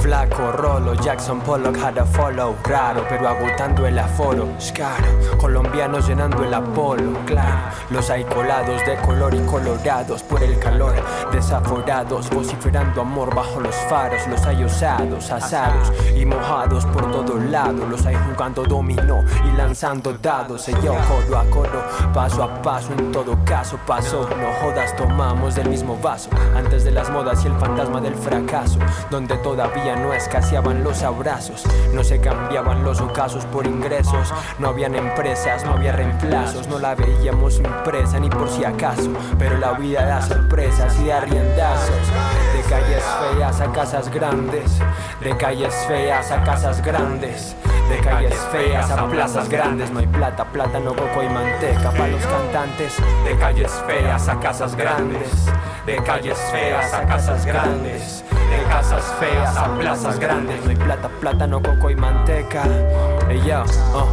[0.00, 2.56] Flaco, Rolo, Jackson Pollock had a follow.
[2.64, 4.48] Raro, pero agotando el aforo.
[4.58, 5.04] Scaro,
[5.38, 7.18] colombianos llenando el Apolo.
[7.26, 10.94] Claro, los hay colados de color y colorados por el calor.
[11.32, 14.26] Desaforados, vociferando amor bajo los faros.
[14.28, 17.86] Los hay osados, asados y mojados por todo lado.
[17.86, 20.66] Los hay jugando dominó y lanzando dados.
[20.82, 21.84] Yo codo a codo,
[22.14, 22.92] paso a paso.
[22.98, 24.22] En todo caso, pasó.
[24.22, 26.30] No jodas, tomamos del mismo vaso.
[26.56, 28.78] Antes de las modas y el fantasma del fracaso.
[29.10, 31.64] Donde todavía no escaseaban los abrazos.
[31.92, 34.32] No se cambiaban los ocasos por ingresos.
[34.58, 36.68] No habían empresas, no había reemplazos.
[36.68, 39.10] No la veíamos impresa ni por si acaso.
[39.38, 42.08] Pero la vida da sorpresas y da riendazos.
[42.54, 44.78] De calles feas a casas grandes.
[45.20, 47.56] De calles feas a casas grandes.
[47.88, 49.90] De calles feas a plazas grandes.
[49.90, 52.96] No hay plata, plátano, coco y manteca para los cantantes.
[53.24, 55.28] De calles feas a casas grandes.
[55.86, 58.24] De calles feas a casas grandes.
[58.30, 60.62] De casas feas a plazas grandes.
[60.64, 62.64] No hay plata, plátano, coco y manteca.
[63.28, 63.64] Ey, yo,
[63.94, 64.06] oh,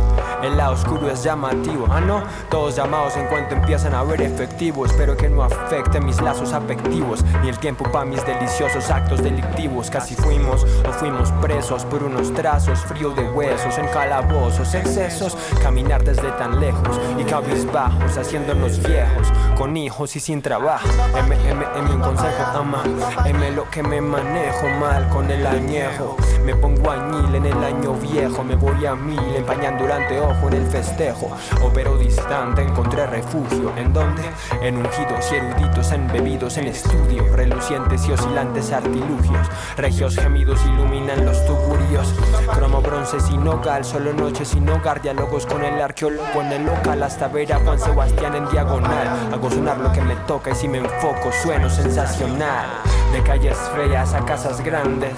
[0.43, 1.87] el lado oscuro es llamativo.
[1.89, 4.85] Ah, no, todos llamados en cuanto empiezan a ver efectivo.
[4.85, 7.23] Espero que no afecte mis lazos afectivos.
[7.41, 9.89] Ni el tiempo para mis deliciosos actos delictivos.
[9.89, 12.79] Casi fuimos o fuimos presos por unos trazos.
[12.81, 15.37] Frío de huesos, en calabozos, excesos.
[15.61, 19.27] Caminar desde tan lejos y cabizbajos, haciéndonos viejos.
[19.57, 20.87] Con hijos y sin trabajo.
[21.17, 22.83] M, M, M, un consejo, ama.
[23.25, 26.15] M, lo que me manejo mal con el añejo.
[26.45, 28.43] Me pongo añil en el año viejo.
[28.43, 29.91] Me voy a mil empañando el
[30.27, 31.31] en el festejo.
[31.63, 33.73] Opero distante, encontré refugio.
[33.77, 34.23] ¿En dónde?
[34.61, 37.23] En ungidos y eruditos, embebidos en estudio.
[37.33, 39.47] Relucientes y oscilantes artilugios.
[39.77, 42.13] Regios gemidos iluminan los tugurios.
[42.53, 45.01] Cromo bronce sin hogar, solo noche sin hogar.
[45.01, 49.33] Diálogos con el arqueólogo en el local hasta ver a Juan Sebastián en diagonal.
[49.33, 52.67] Hago sonar lo que me toca y si me enfoco sueno sensacional.
[53.13, 55.15] De calles feas a casas grandes.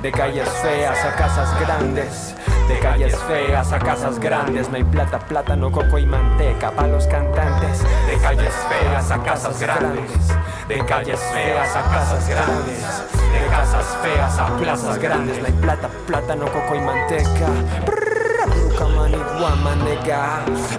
[0.00, 2.34] De calles feas a casas grandes.
[2.68, 4.68] De calles feas a casas grandes.
[4.68, 7.84] No hay plata, plátano, coco y manteca para los cantantes.
[8.06, 10.10] De calles feas a casas grandes.
[10.68, 13.04] De calles feas a casas grandes.
[13.32, 15.38] De casas feas a plazas grandes.
[15.38, 18.05] No hay plata, plátano, coco y manteca.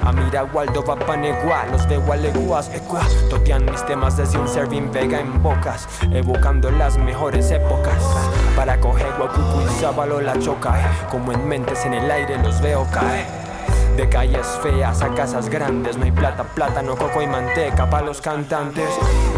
[0.04, 2.70] Amira Waldo Papanegua Los de Gualeguas.
[2.74, 8.04] Ecua Totean mis temas desde un serving vega en bocas Evocando las mejores épocas.
[8.56, 12.86] Para coger Guacucu y Sábalo la choca Como en mentes en el aire los veo
[12.92, 13.26] caer.
[13.96, 18.22] De calles feas a casas grandes, no hay plata, plátano, coco y manteca para los
[18.22, 18.88] cantantes.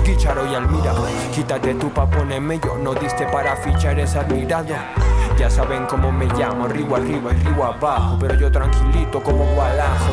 [0.04, 0.94] Guicharo y Almira,
[1.34, 4.76] quítate tu pa' poneme yo, no diste para fichar, eres admirado.
[5.40, 10.12] Ya saben cómo me llamo, río arriba y río abajo, pero yo tranquilito como gualajo.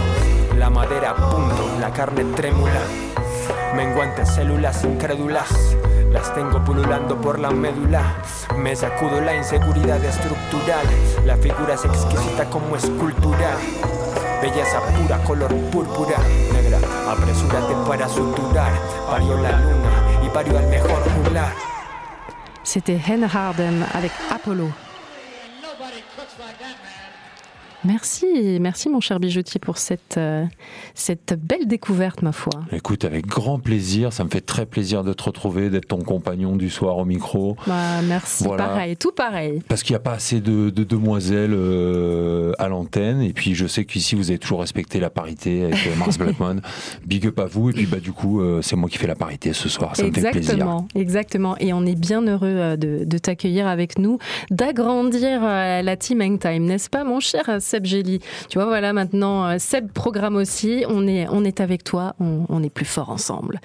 [0.57, 2.81] La madera a punto, la carne trémula,
[3.75, 5.49] menguantes células incrédulas.
[6.13, 8.23] Las tengo pululando por la médula.
[8.57, 10.87] Me sacudo la inseguridad estructural.
[11.25, 13.59] La figura es exquisita como escultural.
[14.41, 16.19] Belleza pura, color púrpura,
[16.53, 16.79] negra.
[17.11, 18.73] Apresúrate para suturar.
[19.11, 21.53] Parió la luna y parió al mejor juglar.
[22.63, 24.86] C'était Hen Harden avec Apollo.
[27.87, 30.45] Merci, merci mon cher bijoutier pour cette, euh,
[30.95, 32.53] cette belle découverte, ma foi.
[32.73, 36.57] Écoute, avec grand plaisir, ça me fait très plaisir de te retrouver, d'être ton compagnon
[36.57, 37.57] du soir au micro.
[37.67, 38.65] Bah, merci, Voilà.
[38.65, 39.63] pareil, tout pareil.
[39.69, 43.23] Parce qu'il n'y a pas assez de, de demoiselles euh, à l'antenne.
[43.23, 46.57] Et puis je sais qu'ici, vous avez toujours respecté la parité avec euh, Mars Blackmon.
[47.07, 47.71] Big up à vous.
[47.71, 49.95] Et puis bah, du coup, euh, c'est moi qui fais la parité ce soir.
[49.95, 50.37] Ça me fait plaisir.
[50.55, 51.57] Exactement, exactement.
[51.59, 54.19] Et on est bien heureux de, de t'accueillir avec nous,
[54.51, 57.45] d'agrandir la team Hangtime, n'est-ce pas, mon cher
[57.77, 60.85] Seb Gély Tu vois, voilà, maintenant, euh, Seb programme aussi.
[60.89, 63.61] On est, on est avec toi, on, on est plus fort ensemble.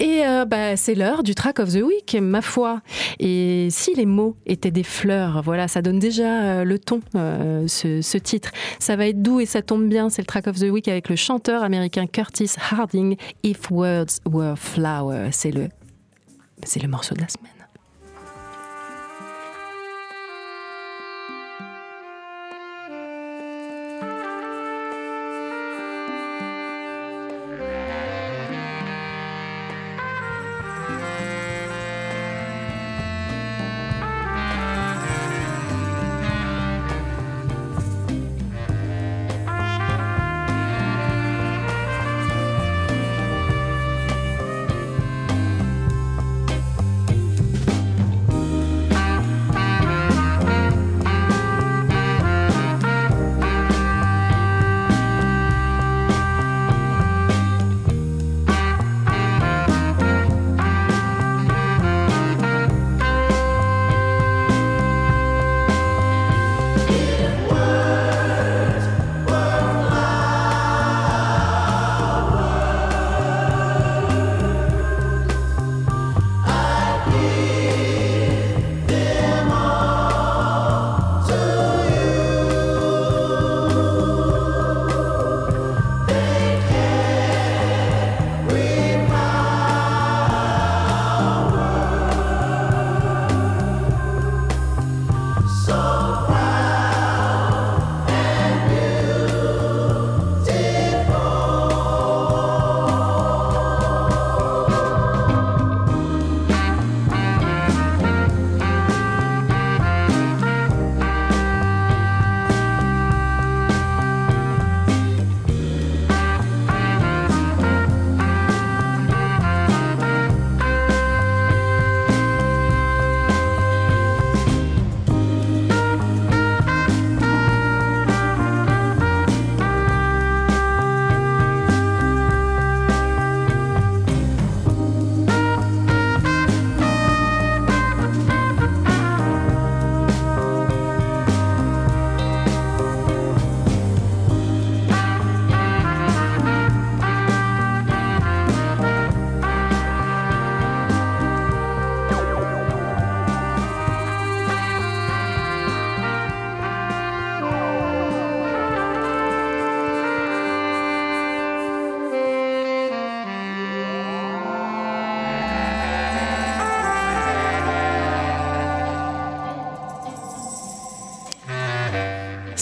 [0.00, 2.80] Et euh, bah, c'est l'heure du track of the week, ma foi.
[3.20, 7.68] Et si les mots étaient des fleurs, voilà, ça donne déjà euh, le ton, euh,
[7.68, 8.50] ce, ce titre.
[8.78, 10.08] Ça va être doux et ça tombe bien.
[10.08, 13.16] C'est le track of the week avec le chanteur américain Curtis Harding.
[13.44, 15.68] If words were flowers, c'est le,
[16.64, 17.61] c'est le morceau de la semaine.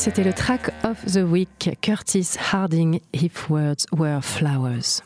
[0.02, 5.02] C'était le track of the week, Curtis Harding, If Words Were Flowers.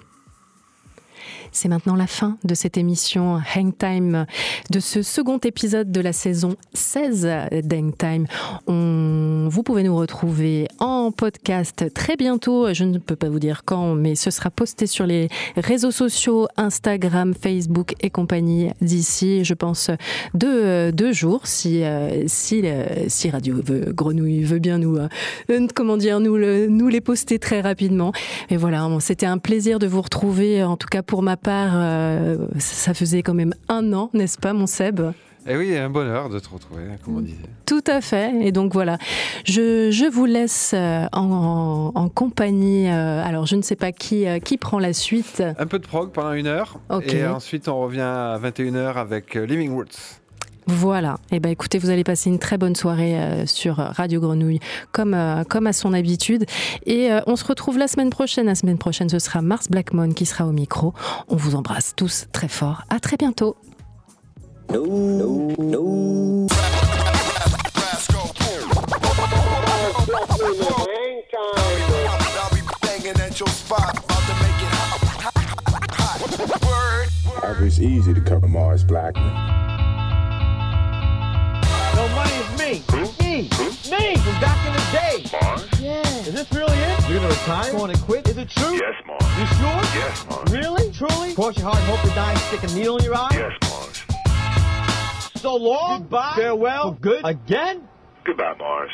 [1.53, 4.27] C'est maintenant la fin de cette émission Hang Time,
[4.71, 7.29] de ce second épisode de la saison 16
[7.65, 8.27] d'Hang Time.
[8.67, 12.73] Vous pouvez nous retrouver en podcast très bientôt.
[12.73, 16.49] Je ne peux pas vous dire quand, mais ce sera posté sur les réseaux sociaux,
[16.57, 19.91] Instagram, Facebook et compagnie d'ici, je pense,
[20.35, 25.97] deux, deux jours, si, euh, euh, si Radio veut, Grenouille veut bien nous, euh, comment
[25.97, 28.13] dire, nous, le- nous les poster très rapidement.
[28.51, 32.37] Et voilà, c'était un plaisir de vous retrouver, en tout cas pour ma part, euh,
[32.59, 35.01] ça faisait quand même un an, n'est-ce pas, mon Seb?
[35.47, 37.37] Et oui, un bonheur de te retrouver, comme on disait.
[37.67, 38.33] Tout à fait.
[38.47, 38.97] Et donc voilà,
[39.45, 42.89] je, je vous laisse euh, en, en- en compagnie.
[42.89, 45.43] euh, alors je ne sais pas qui, euh, qui prend la suite.
[45.59, 46.79] Un peu de prog pendant une heure.
[47.07, 50.21] Et ensuite, on revient à 21h avec Living Roots.
[50.67, 51.17] Voilà.
[51.31, 54.61] Et ben écoutez, vous allez passer une très bonne soirée euh, sur Radio Grenouille,
[54.93, 56.45] comme euh, comme à son habitude.
[56.87, 58.47] Et euh, on se retrouve la semaine prochaine.
[58.47, 60.95] La semaine prochaine, ce sera Mars Blackmon qui sera au micro.
[61.29, 62.83] On vous embrasse tous très fort.
[62.91, 63.57] À très bientôt.
[82.65, 83.43] No money is me.
[83.43, 83.43] Me.
[83.91, 85.39] Me from back in the day.
[85.39, 85.81] Mars?
[85.81, 86.01] Yeah.
[86.21, 87.09] Is this really it?
[87.09, 87.73] You're gonna retire?
[87.73, 88.29] You Going to quit?
[88.29, 88.75] Is it true?
[88.75, 89.39] Yes, Mars.
[89.39, 90.01] You sure?
[90.01, 90.51] Yes, Mars.
[90.51, 90.93] Really?
[90.93, 91.35] Truly?
[91.35, 93.29] Cross your heart and hope to die and stick a needle in your eye?
[93.33, 94.03] Yes, Mars.
[95.41, 96.01] So long.
[96.03, 96.35] Goodbye.
[96.37, 96.95] Farewell.
[96.95, 97.21] For good.
[97.25, 97.87] Again?
[98.25, 98.91] Goodbye, Mars.